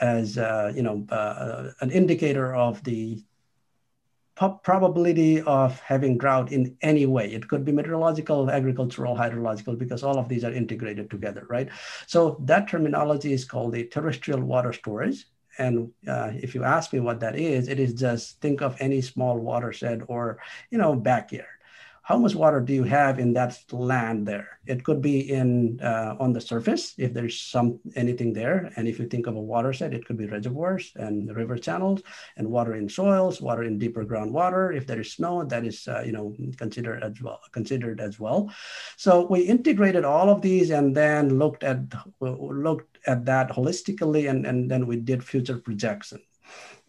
as, 0.00 0.38
uh, 0.38 0.72
you 0.74 0.82
know, 0.82 1.04
uh, 1.10 1.72
an 1.80 1.90
indicator 1.90 2.54
of 2.54 2.82
the 2.84 3.22
probability 4.34 5.42
of 5.42 5.78
having 5.80 6.16
drought 6.16 6.52
in 6.52 6.76
any 6.80 7.06
way. 7.06 7.32
It 7.32 7.48
could 7.48 7.64
be 7.64 7.72
meteorological, 7.72 8.50
agricultural, 8.50 9.14
hydrological, 9.16 9.78
because 9.78 10.02
all 10.02 10.18
of 10.18 10.28
these 10.28 10.42
are 10.42 10.52
integrated 10.52 11.10
together, 11.10 11.46
right? 11.50 11.68
So 12.06 12.38
that 12.44 12.66
terminology 12.66 13.32
is 13.32 13.44
called 13.44 13.74
the 13.74 13.84
terrestrial 13.84 14.40
water 14.40 14.72
storage. 14.72 15.26
And 15.58 15.90
uh, 16.08 16.32
if 16.34 16.54
you 16.54 16.64
ask 16.64 16.92
me 16.92 17.00
what 17.00 17.20
that 17.20 17.36
is, 17.36 17.68
it 17.68 17.78
is 17.78 17.94
just 17.94 18.40
think 18.40 18.62
of 18.62 18.76
any 18.80 19.00
small 19.00 19.38
watershed 19.38 20.02
or, 20.08 20.38
you 20.70 20.78
know, 20.78 20.94
backyard 20.94 21.46
how 22.02 22.18
much 22.18 22.34
water 22.34 22.60
do 22.60 22.72
you 22.72 22.82
have 22.82 23.20
in 23.20 23.32
that 23.34 23.56
land 23.70 24.26
there? 24.26 24.58
It 24.66 24.82
could 24.82 25.00
be 25.00 25.30
in 25.30 25.80
uh, 25.80 26.16
on 26.18 26.32
the 26.32 26.40
surface 26.40 26.94
if 26.98 27.14
there's 27.14 27.40
some 27.40 27.78
anything 27.94 28.32
there. 28.32 28.72
And 28.76 28.88
if 28.88 28.98
you 28.98 29.06
think 29.06 29.28
of 29.28 29.36
a 29.36 29.40
watershed, 29.40 29.94
it 29.94 30.04
could 30.04 30.16
be 30.16 30.26
reservoirs 30.26 30.92
and 30.96 31.34
river 31.34 31.56
channels 31.56 32.02
and 32.36 32.48
water 32.48 32.74
in 32.74 32.88
soils, 32.88 33.40
water 33.40 33.62
in 33.62 33.78
deeper 33.78 34.04
groundwater. 34.04 34.76
If 34.76 34.86
there 34.86 35.00
is 35.00 35.12
snow, 35.12 35.44
that 35.44 35.64
is 35.64 35.86
uh, 35.86 36.02
you 36.04 36.12
know 36.12 36.34
considered 36.56 37.04
as 37.04 37.22
well. 37.22 37.40
Considered 37.52 38.00
as 38.00 38.18
well. 38.18 38.52
So 38.96 39.26
we 39.30 39.42
integrated 39.42 40.04
all 40.04 40.28
of 40.28 40.42
these 40.42 40.70
and 40.70 40.96
then 40.96 41.38
looked 41.38 41.62
at 41.62 41.78
looked 42.20 42.98
at 43.06 43.24
that 43.26 43.50
holistically, 43.50 44.28
and, 44.28 44.44
and 44.44 44.68
then 44.68 44.86
we 44.86 44.96
did 44.96 45.22
future 45.22 45.58
projection 45.58 46.20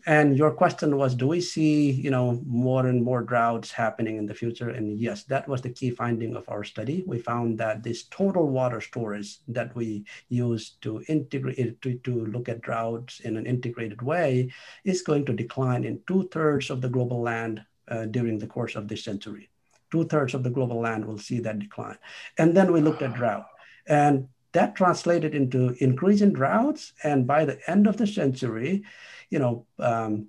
and 0.05 0.37
your 0.37 0.51
question 0.51 0.97
was 0.97 1.15
do 1.15 1.27
we 1.27 1.39
see 1.39 1.91
you 1.91 2.11
know 2.11 2.41
more 2.45 2.87
and 2.87 3.03
more 3.03 3.21
droughts 3.21 3.71
happening 3.71 4.17
in 4.17 4.25
the 4.25 4.33
future 4.33 4.69
and 4.69 4.99
yes 4.99 5.23
that 5.23 5.47
was 5.47 5.61
the 5.61 5.69
key 5.69 5.89
finding 5.89 6.35
of 6.35 6.47
our 6.49 6.63
study 6.63 7.03
we 7.07 7.17
found 7.17 7.57
that 7.57 7.83
this 7.83 8.03
total 8.05 8.49
water 8.49 8.81
storage 8.81 9.37
that 9.47 9.73
we 9.75 10.03
use 10.29 10.71
to 10.81 11.03
integrate 11.07 11.81
to, 11.81 11.95
to 11.99 12.25
look 12.25 12.49
at 12.49 12.61
droughts 12.61 13.21
in 13.21 13.37
an 13.37 13.45
integrated 13.45 14.01
way 14.01 14.51
is 14.83 15.01
going 15.01 15.25
to 15.25 15.33
decline 15.33 15.83
in 15.83 16.01
two-thirds 16.07 16.69
of 16.69 16.81
the 16.81 16.89
global 16.89 17.21
land 17.21 17.63
uh, 17.87 18.05
during 18.05 18.37
the 18.37 18.47
course 18.47 18.75
of 18.75 18.87
this 18.87 19.03
century 19.03 19.49
two 19.93 20.03
thirds 20.05 20.33
of 20.33 20.41
the 20.41 20.49
global 20.49 20.81
land 20.81 21.05
will 21.05 21.19
see 21.19 21.39
that 21.39 21.59
decline. 21.59 21.99
And 22.39 22.57
then 22.57 22.73
we 22.73 22.81
looked 22.81 23.03
at 23.03 23.13
drought. 23.13 23.45
And 23.85 24.27
that 24.53 24.75
translated 24.75 25.35
into 25.35 25.75
increase 25.79 26.21
in 26.21 26.33
droughts. 26.33 26.93
And 27.03 27.27
by 27.27 27.45
the 27.45 27.59
end 27.69 27.87
of 27.87 27.97
the 27.97 28.07
century, 28.07 28.83
you 29.29 29.39
know, 29.39 29.65
um, 29.79 30.27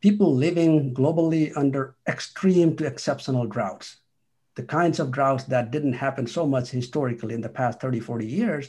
people 0.00 0.34
living 0.34 0.94
globally 0.94 1.52
under 1.56 1.96
extreme 2.06 2.76
to 2.76 2.86
exceptional 2.86 3.46
droughts, 3.46 3.96
the 4.54 4.62
kinds 4.62 5.00
of 5.00 5.10
droughts 5.10 5.44
that 5.44 5.70
didn't 5.70 5.94
happen 5.94 6.26
so 6.26 6.46
much 6.46 6.70
historically 6.70 7.34
in 7.34 7.40
the 7.40 7.48
past 7.48 7.80
30, 7.80 8.00
40 8.00 8.26
years, 8.26 8.68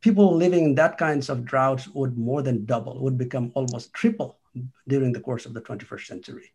people 0.00 0.34
living 0.34 0.64
in 0.64 0.74
that 0.74 0.98
kinds 0.98 1.28
of 1.28 1.44
droughts 1.44 1.88
would 1.88 2.18
more 2.18 2.42
than 2.42 2.66
double, 2.66 3.00
would 3.00 3.16
become 3.16 3.52
almost 3.54 3.92
triple 3.94 4.38
during 4.86 5.12
the 5.12 5.20
course 5.20 5.46
of 5.46 5.54
the 5.54 5.60
21st 5.60 6.06
century. 6.06 6.52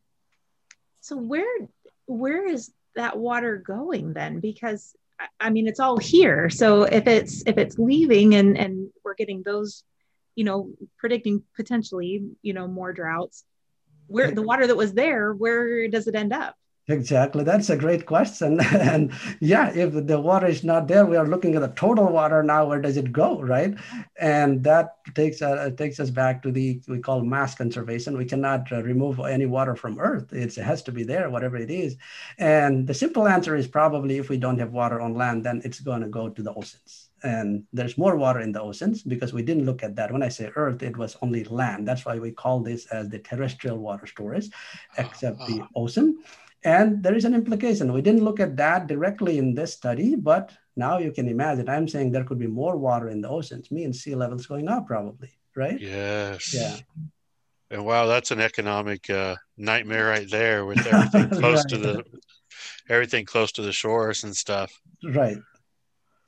So 0.99 1.17
where 1.17 1.67
where 2.05 2.45
is 2.45 2.71
that 2.95 3.17
water 3.17 3.57
going 3.57 4.13
then? 4.13 4.39
Because 4.39 4.95
I 5.39 5.49
mean, 5.49 5.67
it's 5.67 5.79
all 5.79 5.97
here. 5.97 6.49
So 6.49 6.83
if 6.83 7.07
it's 7.07 7.43
if 7.45 7.57
it's 7.57 7.77
leaving 7.77 8.35
and 8.35 8.57
and 8.57 8.89
we're 9.03 9.15
getting 9.15 9.43
those, 9.43 9.83
you 10.35 10.43
know, 10.43 10.71
predicting 10.97 11.43
potentially, 11.55 12.23
you 12.41 12.53
know, 12.53 12.67
more 12.67 12.93
droughts, 12.93 13.43
where 14.07 14.31
the 14.31 14.41
water 14.41 14.67
that 14.67 14.77
was 14.77 14.93
there, 14.93 15.33
where 15.33 15.87
does 15.87 16.07
it 16.07 16.15
end 16.15 16.33
up? 16.33 16.55
Exactly. 16.89 17.45
That's 17.45 17.69
a 17.69 17.77
great 17.77 18.05
question. 18.05 18.59
and 18.73 19.13
yeah, 19.39 19.71
if 19.73 20.05
the 20.05 20.19
water 20.19 20.47
is 20.47 20.65
not 20.65 20.89
there, 20.89 21.05
we 21.05 21.15
are 21.15 21.27
looking 21.27 21.55
at 21.55 21.61
the 21.61 21.69
total 21.69 22.11
water 22.11 22.43
now. 22.43 22.65
Where 22.65 22.81
does 22.81 22.97
it 22.97 23.13
go, 23.13 23.41
right? 23.41 23.73
And 24.19 24.63
that 24.65 24.97
takes 25.15 25.41
uh, 25.41 25.69
takes 25.77 26.01
us 26.01 26.09
back 26.09 26.43
to 26.43 26.51
the 26.51 26.81
we 26.89 26.99
call 26.99 27.21
mass 27.21 27.55
conservation. 27.55 28.17
We 28.17 28.25
cannot 28.25 28.69
uh, 28.69 28.83
remove 28.83 29.21
any 29.21 29.45
water 29.45 29.77
from 29.77 29.97
Earth. 29.97 30.33
It's, 30.33 30.57
it 30.57 30.63
has 30.63 30.83
to 30.83 30.91
be 30.91 31.03
there, 31.03 31.29
whatever 31.29 31.55
it 31.55 31.71
is. 31.71 31.95
And 32.37 32.85
the 32.85 32.93
simple 32.93 33.29
answer 33.29 33.55
is 33.55 33.67
probably 33.67 34.17
if 34.17 34.27
we 34.27 34.37
don't 34.37 34.59
have 34.59 34.73
water 34.73 34.99
on 34.99 35.13
land, 35.13 35.45
then 35.45 35.61
it's 35.63 35.79
going 35.79 36.01
to 36.01 36.09
go 36.09 36.27
to 36.27 36.43
the 36.43 36.53
oceans. 36.53 37.11
And 37.23 37.63
there's 37.71 37.97
more 37.97 38.17
water 38.17 38.41
in 38.41 38.51
the 38.51 38.61
oceans 38.61 39.03
because 39.03 39.31
we 39.31 39.43
didn't 39.43 39.65
look 39.65 39.83
at 39.83 39.95
that. 39.95 40.11
When 40.11 40.21
I 40.21 40.27
say 40.27 40.51
Earth, 40.57 40.83
it 40.83 40.97
was 40.97 41.15
only 41.21 41.45
land. 41.45 41.87
That's 41.87 42.03
why 42.03 42.19
we 42.19 42.31
call 42.31 42.59
this 42.59 42.85
as 42.87 43.07
the 43.07 43.19
terrestrial 43.19 43.77
water 43.77 44.05
storage, 44.05 44.49
except 44.97 45.37
the 45.47 45.65
ocean. 45.73 46.21
And 46.63 47.03
there 47.03 47.15
is 47.15 47.25
an 47.25 47.33
implication. 47.33 47.91
We 47.91 48.01
didn't 48.01 48.23
look 48.23 48.39
at 48.39 48.55
that 48.57 48.87
directly 48.87 49.37
in 49.37 49.53
this 49.53 49.73
study, 49.73 50.15
but 50.15 50.51
now 50.75 50.97
you 50.97 51.11
can 51.11 51.27
imagine. 51.27 51.67
I'm 51.69 51.87
saying 51.87 52.11
there 52.11 52.23
could 52.23 52.39
be 52.39 52.47
more 52.47 52.77
water 52.77 53.09
in 53.09 53.21
the 53.21 53.29
oceans, 53.29 53.71
means 53.71 54.01
sea 54.01 54.15
levels 54.15 54.45
going 54.45 54.69
up 54.69 54.87
probably, 54.87 55.31
right? 55.55 55.79
Yes. 55.79 56.53
Yeah. 56.53 56.77
And 57.69 57.85
wow, 57.85 58.05
that's 58.05 58.31
an 58.31 58.39
economic 58.39 59.09
uh, 59.09 59.35
nightmare 59.57 60.07
right 60.07 60.29
there 60.29 60.65
with 60.65 60.85
everything 60.93 61.29
close 61.29 61.59
right. 61.59 61.69
to 61.69 61.77
the 61.77 62.03
everything 62.89 63.25
close 63.25 63.51
to 63.53 63.61
the 63.61 63.71
shores 63.71 64.23
and 64.23 64.35
stuff. 64.35 64.71
Right. 65.03 65.37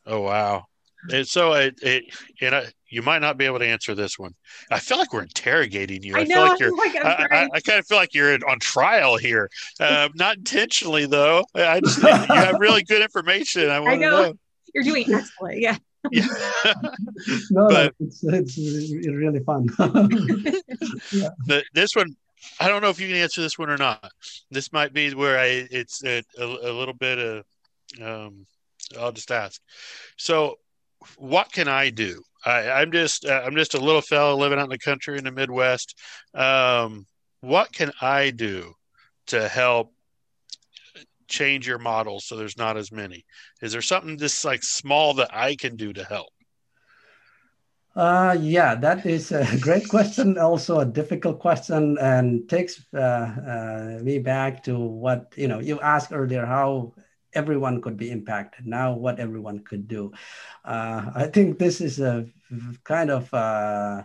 Oh 0.06 0.22
wow. 0.22 0.66
And 1.12 1.28
so 1.28 1.54
it, 1.54 1.80
it 1.82 2.06
you 2.42 2.50
know 2.50 2.64
you 2.90 3.02
might 3.02 3.20
not 3.20 3.38
be 3.38 3.46
able 3.46 3.60
to 3.60 3.66
answer 3.66 3.96
this 3.96 4.20
one. 4.20 4.34
I 4.72 4.80
feel 4.80 4.98
like 4.98 5.12
we're 5.12 5.24
interrogating 5.24 6.04
you. 6.04 6.16
I, 6.16 6.22
I 6.22 6.24
know, 6.24 6.36
feel 6.58 6.76
like 6.78 6.94
you're. 6.94 7.04
Like 7.04 7.06
I, 7.06 7.28
I, 7.32 7.50
I, 7.54 7.60
kind 7.62 7.80
of 7.80 7.88
feel 7.88 7.98
like 7.98 8.14
you're 8.14 8.38
on 8.48 8.60
trial 8.60 9.18
here. 9.18 9.50
Uh, 9.80 10.10
not 10.16 10.38
intentionally 10.38 11.06
though. 11.06 11.46
I 11.56 11.80
just 11.80 12.02
you 12.02 12.10
have 12.10 12.60
really 12.60 12.84
good 12.84 13.02
information. 13.02 13.70
I 13.70 13.80
want 13.82 14.00
know. 14.00 14.24
know. 14.24 14.34
You're 14.74 14.84
doing 14.84 15.06
excellent. 15.14 15.60
Yeah. 15.60 15.78
yeah. 16.12 16.28
no, 17.50 17.68
but, 17.70 17.96
it's, 18.00 18.24
it's 18.24 18.58
really 18.58 19.40
fun. 19.40 19.68
yeah. 21.12 21.30
The, 21.48 21.64
this 21.74 21.96
one, 21.96 22.16
I 22.60 22.68
don't 22.68 22.82
know 22.82 22.90
if 22.90 23.00
you 23.00 23.08
can 23.08 23.16
answer 23.16 23.42
this 23.42 23.58
one 23.58 23.70
or 23.70 23.78
not. 23.78 24.12
This 24.52 24.74
might 24.74 24.94
be 24.94 25.14
where 25.14 25.40
I 25.40 25.68
it's 25.72 26.04
a, 26.04 26.24
a, 26.38 26.44
a 26.44 26.72
little 26.74 26.94
bit 26.94 27.18
of 27.20 27.46
um, 28.02 28.46
I'll 29.00 29.12
just 29.12 29.32
ask. 29.32 29.62
So 30.18 30.58
what 31.18 31.52
can 31.52 31.68
I 31.68 31.90
do? 31.90 32.22
I, 32.46 32.82
am 32.82 32.92
just 32.92 33.26
uh, 33.26 33.42
I'm 33.44 33.56
just 33.56 33.74
a 33.74 33.80
little 33.80 34.02
fellow 34.02 34.38
living 34.38 34.60
out 34.60 34.66
in 34.66 34.70
the 34.70 34.78
country 34.78 35.18
in 35.18 35.24
the 35.24 35.32
Midwest. 35.32 35.98
Um, 36.34 37.06
what 37.42 37.72
can 37.74 37.92
I 38.02 38.30
do 38.30 38.74
to 39.28 39.48
help 39.48 39.94
change 41.28 41.68
your 41.68 41.80
model 41.80 42.20
so 42.20 42.36
there's 42.36 42.58
not 42.58 42.78
as 42.78 42.92
many? 42.92 43.26
Is 43.62 43.72
there 43.72 43.82
something 43.82 44.18
just 44.18 44.46
like 44.46 44.64
small 44.64 45.16
that 45.16 45.34
I 45.34 45.56
can 45.56 45.76
do 45.76 45.92
to 45.94 46.04
help? 46.04 46.30
Uh, 47.96 48.36
yeah, 48.40 48.76
that 48.76 49.06
is 49.06 49.32
a 49.32 49.48
great 49.62 49.88
question. 49.88 50.38
Also, 50.38 50.82
a 50.82 50.86
difficult 50.86 51.40
question, 51.40 51.98
and 52.00 52.48
takes 52.50 52.86
uh, 52.94 53.00
uh, 53.00 54.00
me 54.04 54.20
back 54.20 54.64
to 54.64 54.78
what 54.78 55.34
you 55.38 55.48
know 55.48 55.60
you 55.60 55.80
asked 55.80 56.12
earlier. 56.12 56.46
How 56.46 56.94
everyone 57.36 57.82
could 57.82 57.98
be 57.98 58.12
impacted. 58.12 58.66
Now, 58.66 58.94
what 58.94 59.20
everyone 59.20 59.60
could 59.60 59.88
do. 59.88 60.12
Uh, 60.64 61.12
I 61.14 61.28
think 61.28 61.60
this 61.60 61.82
is 61.82 62.00
a 62.00 62.26
kind 62.84 63.12
of 63.12 63.34
uh, 63.34 64.04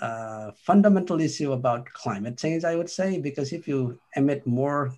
uh, 0.00 0.50
fundamental 0.56 1.20
issue 1.20 1.52
about 1.52 1.86
climate 1.92 2.38
change, 2.38 2.64
I 2.64 2.76
would 2.76 2.90
say, 2.90 3.20
because 3.20 3.52
if 3.52 3.68
you 3.68 4.00
emit 4.16 4.46
more 4.46 4.94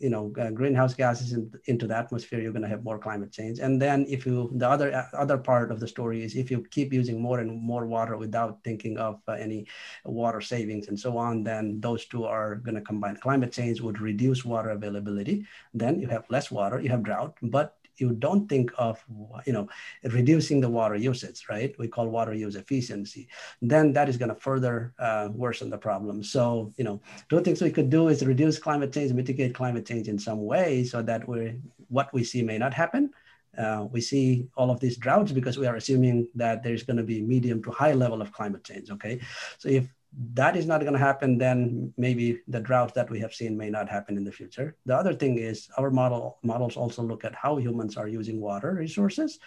you 0.00 0.10
know 0.10 0.32
uh, 0.40 0.50
greenhouse 0.50 0.94
gases 0.94 1.32
in, 1.32 1.50
into 1.66 1.86
the 1.86 1.96
atmosphere 1.96 2.40
you're 2.40 2.52
going 2.52 2.62
to 2.62 2.68
have 2.68 2.84
more 2.84 2.98
climate 2.98 3.32
change. 3.32 3.58
And 3.58 3.80
then 3.80 4.06
if 4.08 4.26
you 4.26 4.50
the 4.54 4.68
other 4.68 4.94
uh, 4.94 5.06
other 5.16 5.38
part 5.38 5.70
of 5.70 5.80
the 5.80 5.88
story 5.88 6.22
is 6.22 6.36
if 6.36 6.50
you 6.50 6.64
keep 6.70 6.92
using 6.92 7.20
more 7.20 7.40
and 7.40 7.60
more 7.60 7.86
water 7.86 8.16
without 8.16 8.58
thinking 8.64 8.98
of 8.98 9.20
uh, 9.28 9.32
any 9.32 9.66
water 10.04 10.40
savings 10.40 10.88
and 10.88 10.98
so 10.98 11.16
on 11.18 11.42
then 11.42 11.80
those 11.80 12.06
two 12.06 12.24
are 12.24 12.56
going 12.56 12.74
to 12.74 12.80
combine. 12.80 13.16
Climate 13.16 13.52
change 13.52 13.80
would 13.80 14.00
reduce 14.00 14.44
water 14.44 14.70
availability. 14.70 15.46
Then 15.74 16.00
you 16.00 16.08
have 16.08 16.24
less 16.30 16.50
water 16.50 16.80
you 16.80 16.90
have 16.90 17.02
drought 17.02 17.34
but 17.42 17.76
you 18.00 18.12
don't 18.12 18.48
think 18.48 18.70
of 18.78 19.02
you 19.46 19.52
know 19.52 19.68
reducing 20.04 20.60
the 20.60 20.68
water 20.68 20.96
usage 20.96 21.46
right? 21.48 21.74
We 21.78 21.88
call 21.88 22.08
water 22.08 22.34
use 22.34 22.56
efficiency. 22.56 23.28
Then 23.60 23.92
that 23.92 24.08
is 24.08 24.16
going 24.16 24.28
to 24.28 24.40
further 24.40 24.94
uh, 24.98 25.28
worsen 25.32 25.70
the 25.70 25.78
problem. 25.78 26.22
So 26.22 26.72
you 26.76 26.84
know 26.84 27.00
two 27.28 27.40
things 27.40 27.62
we 27.62 27.70
could 27.70 27.90
do 27.90 28.08
is 28.08 28.24
reduce 28.24 28.58
climate 28.58 28.92
change 28.92 29.12
mitigate 29.12 29.54
climate 29.54 29.86
change 29.86 30.08
in 30.08 30.18
some 30.18 30.44
way 30.44 30.84
so 30.84 31.02
that 31.02 31.26
we 31.28 31.58
what 31.88 32.12
we 32.12 32.24
see 32.24 32.42
may 32.42 32.58
not 32.58 32.74
happen. 32.74 33.10
Uh, 33.56 33.86
we 33.90 34.02
see 34.02 34.46
all 34.54 34.70
of 34.70 34.80
these 34.80 34.98
droughts 34.98 35.32
because 35.32 35.56
we 35.56 35.66
are 35.66 35.76
assuming 35.76 36.28
that 36.34 36.62
there's 36.62 36.82
going 36.82 36.98
to 36.98 37.02
be 37.02 37.22
medium 37.22 37.62
to 37.62 37.70
high 37.70 37.94
level 37.94 38.20
of 38.20 38.30
climate 38.30 38.62
change 38.62 38.90
okay? 38.90 39.18
So 39.56 39.70
if 39.70 39.86
that 40.34 40.56
is 40.56 40.66
not 40.66 40.80
going 40.80 40.92
to 40.92 40.98
happen, 40.98 41.36
then 41.36 41.92
maybe 41.96 42.40
the 42.48 42.60
droughts 42.60 42.92
that 42.94 43.10
we 43.10 43.20
have 43.20 43.34
seen 43.34 43.56
may 43.56 43.68
not 43.68 43.88
happen 43.88 44.16
in 44.16 44.24
the 44.24 44.32
future. 44.32 44.76
The 44.86 44.96
other 44.96 45.12
thing 45.12 45.38
is 45.38 45.68
our 45.76 45.90
model 45.90 46.38
models 46.42 46.76
also 46.76 47.02
look 47.02 47.24
at 47.24 47.34
how 47.34 47.56
humans 47.56 47.96
are 47.96 48.08
using 48.08 48.40
water 48.40 48.72
resources. 48.74 49.38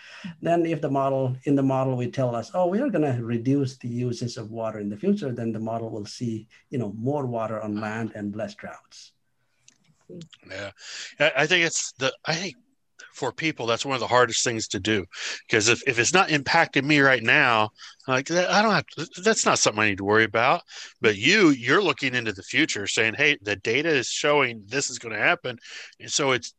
Then 0.41 0.65
if 0.65 0.82
the 0.82 0.89
model 0.89 1.36
in 1.45 1.56
the 1.56 1.63
model 1.63 1.98
we 1.98 2.12
tell 2.12 2.36
us, 2.36 2.52
oh, 2.54 2.67
we 2.67 2.80
are 2.82 2.89
going 2.89 3.15
to 3.15 3.24
reduce 3.24 3.78
the 3.78 3.88
uses 3.88 4.38
of 4.38 4.52
water 4.52 4.80
in 4.80 4.89
the 4.89 4.98
future, 4.98 5.32
then 5.32 5.52
the 5.52 5.60
model 5.60 5.89
will 5.89 6.06
see, 6.06 6.48
you 6.69 6.78
know, 6.78 6.93
more 6.98 7.26
water 7.26 7.60
on 7.62 7.80
land 7.80 8.12
and 8.15 8.36
less 8.36 8.54
droughts. 8.56 9.13
Yeah, 10.50 10.72
I 11.19 11.45
think 11.45 11.65
it's 11.65 11.91
the 11.93 12.12
I 12.26 12.34
think 12.34 12.56
for 13.19 13.34
people 13.34 13.65
that's 13.65 13.86
one 13.86 13.95
of 13.95 13.99
the 13.99 14.08
hardest 14.08 14.45
things 14.45 14.65
to 14.69 14.79
do. 14.79 15.05
Because 15.45 15.67
if, 15.67 15.86
if 15.86 15.99
it's 15.99 16.13
not 16.13 16.29
impacting 16.29 16.86
me 16.86 17.01
right 17.01 17.21
now 17.21 17.69
like 18.08 18.32
i 18.32 18.62
don't 18.62 18.73
have 18.73 18.86
that's 19.21 19.45
not 19.45 19.60
something 19.60 19.84
i 19.84 19.89
need 19.89 19.97
to 19.97 20.05
worry 20.05 20.23
about. 20.23 20.62
But 21.01 21.17
you 21.17 21.49
you're 21.49 21.84
looking 21.84 22.15
into 22.15 22.32
the 22.32 22.43
future 22.43 22.88
saying 22.88 23.15
hey 23.15 23.38
the 23.41 23.58
data 23.58 23.89
is 23.89 24.08
showing 24.08 24.63
this 24.65 24.89
is 24.89 24.99
going 24.99 25.13
to 25.13 25.21
happen. 25.21 25.58
And 25.99 26.10
so 26.10 26.32
it's 26.32 26.53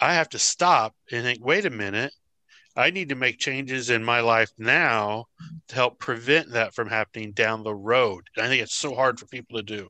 i 0.00 0.14
have 0.14 0.28
to 0.30 0.38
stop 0.40 0.96
and 1.12 1.22
think 1.22 1.44
wait 1.44 1.64
a 1.64 1.70
minute. 1.70 2.12
I 2.76 2.90
need 2.90 3.10
to 3.10 3.14
make 3.14 3.38
changes 3.38 3.90
in 3.90 4.04
my 4.04 4.20
life 4.20 4.50
now 4.58 5.26
to 5.68 5.74
help 5.74 5.98
prevent 5.98 6.52
that 6.52 6.74
from 6.74 6.88
happening 6.88 7.32
down 7.32 7.62
the 7.62 7.74
road. 7.74 8.24
And 8.36 8.44
i 8.44 8.48
think 8.48 8.62
it's 8.62 8.74
so 8.74 8.96
hard 8.96 9.20
for 9.20 9.26
people 9.26 9.58
to 9.58 9.62
do 9.62 9.88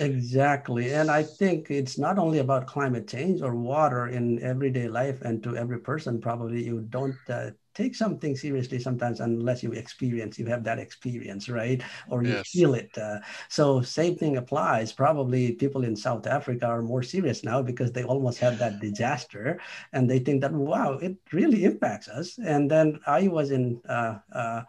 Exactly. 0.00 0.92
And 0.94 1.10
I 1.10 1.24
think 1.24 1.70
it's 1.70 1.98
not 1.98 2.18
only 2.18 2.38
about 2.38 2.68
climate 2.68 3.08
change 3.08 3.40
or 3.42 3.54
water 3.56 4.06
in 4.06 4.40
everyday 4.42 4.88
life 4.88 5.20
and 5.22 5.42
to 5.42 5.56
every 5.56 5.80
person, 5.80 6.20
probably 6.20 6.64
you 6.64 6.82
don't 6.82 7.18
uh, 7.28 7.50
take 7.78 7.94
something 7.94 8.34
seriously 8.34 8.78
sometimes 8.80 9.20
unless 9.20 9.62
you 9.62 9.70
experience 9.70 10.36
you 10.36 10.46
have 10.46 10.64
that 10.64 10.80
experience 10.80 11.48
right 11.48 11.80
or 12.10 12.24
you 12.24 12.32
yes. 12.32 12.48
feel 12.50 12.74
it 12.74 12.90
uh, 12.98 13.18
so 13.48 13.80
same 13.80 14.16
thing 14.16 14.36
applies 14.36 14.92
probably 14.92 15.52
people 15.52 15.84
in 15.84 15.94
south 15.94 16.26
africa 16.26 16.66
are 16.66 16.82
more 16.82 17.04
serious 17.04 17.44
now 17.44 17.62
because 17.62 17.92
they 17.92 18.02
almost 18.02 18.38
had 18.40 18.58
that 18.58 18.80
disaster 18.80 19.60
and 19.92 20.10
they 20.10 20.18
think 20.18 20.40
that 20.40 20.52
wow 20.52 20.98
it 21.06 21.14
really 21.32 21.62
impacts 21.64 22.08
us 22.08 22.38
and 22.38 22.68
then 22.68 22.98
i 23.06 23.28
was 23.28 23.52
in 23.52 23.80
uh, 23.88 24.18
uh, 24.32 24.62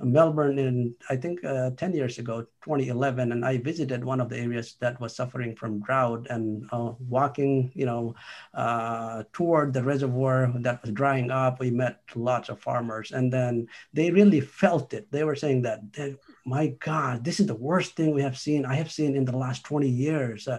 Melbourne 0.00 0.58
in, 0.58 0.94
I 1.08 1.16
think, 1.16 1.44
uh, 1.44 1.70
10 1.70 1.94
years 1.94 2.18
ago, 2.18 2.42
2011, 2.64 3.32
and 3.32 3.44
I 3.44 3.58
visited 3.58 4.04
one 4.04 4.20
of 4.20 4.28
the 4.28 4.38
areas 4.38 4.76
that 4.80 5.00
was 5.00 5.14
suffering 5.14 5.54
from 5.54 5.80
drought 5.80 6.26
and 6.30 6.66
uh, 6.72 6.92
walking, 7.08 7.70
you 7.74 7.86
know, 7.86 8.14
uh, 8.54 9.24
toward 9.32 9.72
the 9.72 9.82
reservoir 9.82 10.52
that 10.60 10.82
was 10.82 10.92
drying 10.92 11.30
up. 11.30 11.60
We 11.60 11.70
met 11.70 12.00
lots 12.14 12.48
of 12.48 12.51
farmers, 12.56 13.12
and 13.12 13.32
then 13.32 13.66
they 13.92 14.10
really 14.10 14.40
felt 14.40 14.92
it. 14.94 15.10
They 15.10 15.24
were 15.24 15.36
saying 15.36 15.62
that, 15.62 15.80
my 16.44 16.68
God, 16.80 17.24
this 17.24 17.40
is 17.40 17.46
the 17.46 17.54
worst 17.54 17.96
thing 17.96 18.14
we 18.14 18.22
have 18.22 18.38
seen. 18.38 18.64
I 18.64 18.74
have 18.74 18.90
seen 18.90 19.14
in 19.14 19.24
the 19.24 19.36
last 19.36 19.64
20 19.64 19.88
years. 19.88 20.48
Uh, 20.48 20.58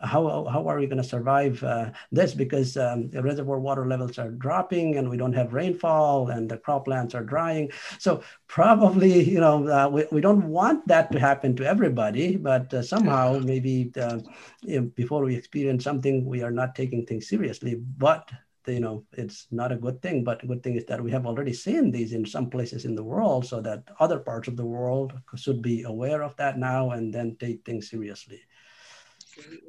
how, 0.00 0.46
how 0.46 0.66
are 0.68 0.78
we 0.78 0.86
going 0.86 1.02
to 1.02 1.08
survive 1.08 1.62
uh, 1.64 1.90
this? 2.10 2.34
Because 2.34 2.76
um, 2.76 3.08
the 3.10 3.22
reservoir 3.22 3.58
water 3.58 3.86
levels 3.86 4.18
are 4.18 4.30
dropping, 4.30 4.96
and 4.96 5.08
we 5.08 5.16
don't 5.16 5.32
have 5.32 5.54
rainfall, 5.54 6.28
and 6.28 6.48
the 6.48 6.58
croplands 6.58 7.14
are 7.14 7.24
drying. 7.24 7.70
So 7.98 8.22
probably, 8.46 9.22
you 9.22 9.40
know, 9.40 9.68
uh, 9.68 9.88
we, 9.88 10.04
we 10.10 10.20
don't 10.20 10.48
want 10.48 10.86
that 10.88 11.12
to 11.12 11.18
happen 11.18 11.56
to 11.56 11.66
everybody, 11.66 12.36
but 12.36 12.72
uh, 12.74 12.82
somehow 12.82 13.38
maybe 13.38 13.92
uh, 14.00 14.18
you 14.62 14.80
know, 14.80 14.86
before 14.94 15.24
we 15.24 15.36
experience 15.36 15.84
something, 15.84 16.24
we 16.24 16.42
are 16.42 16.50
not 16.50 16.74
taking 16.74 17.06
things 17.06 17.28
seriously. 17.28 17.74
But 17.74 18.30
you 18.66 18.80
know 18.80 19.04
it's 19.12 19.46
not 19.50 19.72
a 19.72 19.76
good 19.76 20.00
thing 20.02 20.22
but 20.24 20.42
a 20.42 20.46
good 20.46 20.62
thing 20.62 20.76
is 20.76 20.84
that 20.86 21.02
we 21.02 21.10
have 21.10 21.26
already 21.26 21.52
seen 21.52 21.90
these 21.90 22.12
in 22.12 22.24
some 22.24 22.48
places 22.48 22.84
in 22.84 22.94
the 22.94 23.02
world 23.02 23.44
so 23.46 23.60
that 23.60 23.82
other 24.00 24.18
parts 24.18 24.48
of 24.48 24.56
the 24.56 24.64
world 24.64 25.12
should 25.34 25.62
be 25.62 25.82
aware 25.82 26.22
of 26.22 26.36
that 26.36 26.58
now 26.58 26.90
and 26.90 27.12
then 27.12 27.36
take 27.38 27.64
things 27.64 27.90
seriously. 27.90 28.40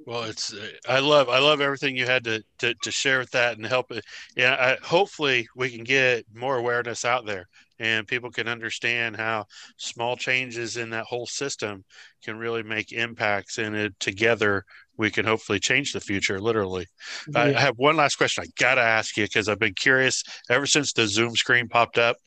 Well 0.05 0.23
it's 0.23 0.53
i 0.89 0.99
love 0.99 1.29
i 1.29 1.39
love 1.39 1.61
everything 1.61 1.95
you 1.95 2.05
had 2.05 2.25
to 2.25 2.43
to, 2.59 2.73
to 2.83 2.91
share 2.91 3.19
with 3.19 3.31
that 3.31 3.55
and 3.55 3.65
help 3.65 3.91
it 3.91 4.03
yeah 4.35 4.77
I, 4.81 4.85
hopefully 4.85 5.47
we 5.55 5.69
can 5.69 5.85
get 5.85 6.25
more 6.33 6.57
awareness 6.57 7.05
out 7.05 7.25
there 7.25 7.47
and 7.79 8.07
people 8.07 8.29
can 8.29 8.47
understand 8.47 9.15
how 9.15 9.45
small 9.77 10.15
changes 10.15 10.77
in 10.77 10.89
that 10.91 11.05
whole 11.05 11.25
system 11.25 11.83
can 12.23 12.37
really 12.37 12.63
make 12.63 12.91
impacts 12.91 13.57
and 13.57 13.75
it 13.75 13.97
together 13.99 14.65
we 14.97 15.09
can 15.09 15.25
hopefully 15.25 15.59
change 15.59 15.93
the 15.93 15.99
future 15.99 16.39
literally. 16.39 16.87
I, 17.35 17.53
I 17.53 17.59
have 17.59 17.77
one 17.77 17.95
last 17.95 18.15
question 18.15 18.43
i 18.43 18.47
gotta 18.57 18.81
ask 18.81 19.17
you 19.17 19.25
because 19.25 19.49
i've 19.49 19.59
been 19.59 19.73
curious 19.73 20.23
ever 20.49 20.65
since 20.65 20.93
the 20.93 21.07
zoom 21.07 21.35
screen 21.35 21.67
popped 21.67 21.97
up 21.97 22.17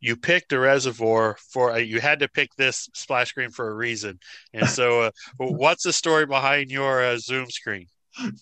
you 0.00 0.16
picked 0.16 0.52
a 0.52 0.58
reservoir 0.58 1.36
for 1.52 1.78
you 1.78 2.00
had 2.00 2.20
to 2.20 2.28
pick 2.28 2.54
this 2.56 2.88
splash 2.94 3.28
screen 3.28 3.50
for 3.50 3.70
a 3.70 3.74
reason. 3.74 4.18
And 4.52 4.68
so 4.68 5.02
uh, 5.02 5.10
what's 5.36 5.84
the 5.84 5.92
story 5.92 6.26
behind 6.26 6.70
your 6.70 7.02
uh, 7.02 7.18
zoom 7.18 7.50
screen? 7.50 7.86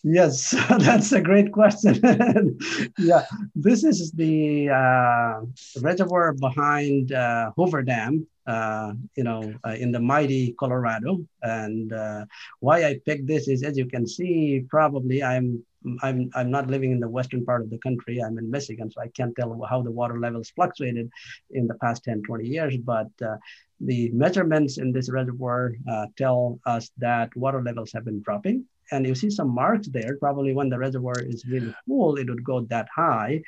Yes 0.02 0.50
that's 0.78 1.12
a 1.12 1.20
great 1.20 1.52
question. 1.52 2.00
Yeah 2.98 3.26
this 3.54 3.84
is 3.84 4.12
the 4.12 4.70
uh, 4.70 5.40
reservoir 5.80 6.32
behind 6.32 7.12
uh, 7.12 7.52
hoover 7.56 7.82
dam 7.82 8.26
uh, 8.48 8.94
you 9.14 9.24
know, 9.24 9.54
uh, 9.66 9.76
in 9.78 9.92
the 9.92 10.00
mighty 10.00 10.54
Colorado. 10.58 11.18
And 11.42 11.92
uh, 11.92 12.24
why 12.60 12.84
I 12.84 12.98
picked 13.04 13.26
this 13.26 13.46
is, 13.46 13.62
as 13.62 13.76
you 13.76 13.86
can 13.86 14.06
see, 14.06 14.64
probably 14.68 15.22
I'm 15.22 15.62
I'm 16.02 16.30
I'm 16.34 16.50
not 16.50 16.66
living 16.66 16.90
in 16.90 16.98
the 16.98 17.08
western 17.08 17.44
part 17.44 17.60
of 17.60 17.70
the 17.70 17.78
country. 17.78 18.20
I'm 18.20 18.38
in 18.38 18.50
Michigan, 18.50 18.90
so 18.90 19.00
I 19.00 19.08
can't 19.08 19.36
tell 19.36 19.60
how 19.68 19.82
the 19.82 19.90
water 19.90 20.18
levels 20.18 20.50
fluctuated 20.50 21.10
in 21.50 21.66
the 21.66 21.74
past 21.74 22.04
10, 22.04 22.22
20 22.22 22.46
years. 22.46 22.76
But 22.78 23.10
uh, 23.22 23.36
the 23.80 24.10
measurements 24.10 24.78
in 24.78 24.92
this 24.92 25.10
reservoir 25.10 25.74
uh, 25.90 26.06
tell 26.16 26.58
us 26.66 26.90
that 26.98 27.36
water 27.36 27.62
levels 27.62 27.92
have 27.92 28.04
been 28.06 28.22
dropping. 28.22 28.64
And 28.90 29.06
you 29.06 29.14
see 29.14 29.28
some 29.28 29.54
marks 29.54 29.88
there. 29.88 30.16
Probably 30.18 30.54
when 30.54 30.70
the 30.70 30.78
reservoir 30.78 31.20
is 31.20 31.44
really 31.46 31.74
full, 31.86 32.16
it 32.16 32.28
would 32.28 32.42
go 32.42 32.62
that 32.70 32.88
high. 32.94 33.42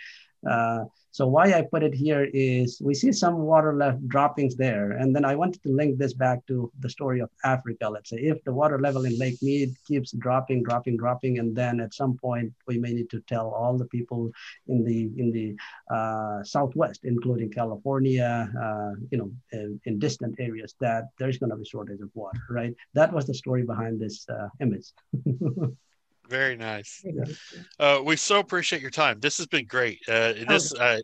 Uh, 0.48 0.84
so 1.12 1.26
why 1.26 1.52
I 1.52 1.62
put 1.62 1.82
it 1.82 1.92
here 1.92 2.28
is 2.32 2.80
we 2.80 2.94
see 2.94 3.10
some 3.10 3.38
water 3.38 3.74
left 3.74 4.06
droppings 4.06 4.54
there. 4.54 4.92
And 4.92 5.14
then 5.14 5.24
I 5.24 5.34
wanted 5.34 5.62
to 5.64 5.70
link 5.70 5.98
this 5.98 6.14
back 6.14 6.46
to 6.46 6.70
the 6.78 6.88
story 6.88 7.20
of 7.20 7.30
Africa. 7.44 7.88
Let's 7.88 8.10
say 8.10 8.18
if 8.18 8.42
the 8.44 8.52
water 8.52 8.78
level 8.78 9.04
in 9.04 9.18
Lake 9.18 9.42
Mead 9.42 9.74
keeps 9.86 10.12
dropping, 10.12 10.62
dropping, 10.62 10.96
dropping, 10.96 11.40
and 11.40 11.54
then 11.54 11.80
at 11.80 11.94
some 11.94 12.16
point 12.16 12.52
we 12.68 12.78
may 12.78 12.92
need 12.92 13.10
to 13.10 13.20
tell 13.22 13.48
all 13.50 13.76
the 13.76 13.86
people 13.86 14.30
in 14.68 14.84
the 14.84 15.10
in 15.16 15.32
the 15.32 15.56
uh, 15.94 16.44
Southwest, 16.44 17.00
including 17.04 17.50
California, 17.50 18.48
uh, 18.60 18.92
you 19.10 19.18
know, 19.18 19.30
in, 19.52 19.80
in, 19.86 19.98
distant 19.98 20.38
areas, 20.38 20.74
that 20.80 21.08
there's 21.18 21.38
going 21.38 21.50
to 21.50 21.56
be 21.56 21.64
shortage 21.64 22.00
of 22.00 22.10
water, 22.14 22.40
right? 22.50 22.74
That 22.94 23.12
was 23.12 23.26
the 23.26 23.34
story 23.34 23.64
behind 23.64 24.00
this 24.00 24.26
uh, 24.28 24.48
image. 24.60 24.92
Very 26.30 26.56
nice. 26.56 27.04
Uh, 27.80 28.00
we 28.04 28.14
so 28.14 28.38
appreciate 28.38 28.80
your 28.80 28.92
time. 28.92 29.18
This 29.18 29.36
has 29.38 29.48
been 29.48 29.66
great. 29.66 29.98
Uh, 30.08 30.32
this 30.48 30.72
uh, 30.72 31.00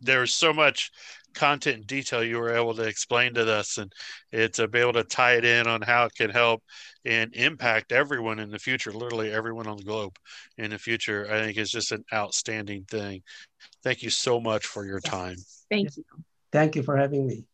there's 0.00 0.32
so 0.32 0.52
much 0.52 0.92
content 1.34 1.78
and 1.78 1.86
detail 1.88 2.22
you 2.22 2.38
were 2.38 2.54
able 2.54 2.72
to 2.74 2.84
explain 2.84 3.34
to 3.34 3.52
us, 3.52 3.78
and 3.78 3.92
it's 4.30 4.58
to 4.58 4.68
be 4.68 4.78
able 4.78 4.92
to 4.92 5.02
tie 5.02 5.32
it 5.32 5.44
in 5.44 5.66
on 5.66 5.82
how 5.82 6.04
it 6.04 6.14
can 6.14 6.30
help 6.30 6.62
and 7.04 7.34
impact 7.34 7.90
everyone 7.90 8.38
in 8.38 8.48
the 8.48 8.60
future. 8.60 8.92
Literally 8.92 9.32
everyone 9.32 9.66
on 9.66 9.76
the 9.76 9.82
globe 9.82 10.16
in 10.56 10.70
the 10.70 10.78
future. 10.78 11.26
I 11.28 11.40
think 11.40 11.58
is 11.58 11.70
just 11.70 11.90
an 11.90 12.04
outstanding 12.12 12.84
thing. 12.84 13.22
Thank 13.82 14.04
you 14.04 14.10
so 14.10 14.40
much 14.40 14.66
for 14.66 14.86
your 14.86 15.00
time. 15.00 15.36
Thank 15.68 15.96
you. 15.96 16.04
Thank 16.52 16.76
you 16.76 16.84
for 16.84 16.96
having 16.96 17.26
me. 17.26 17.44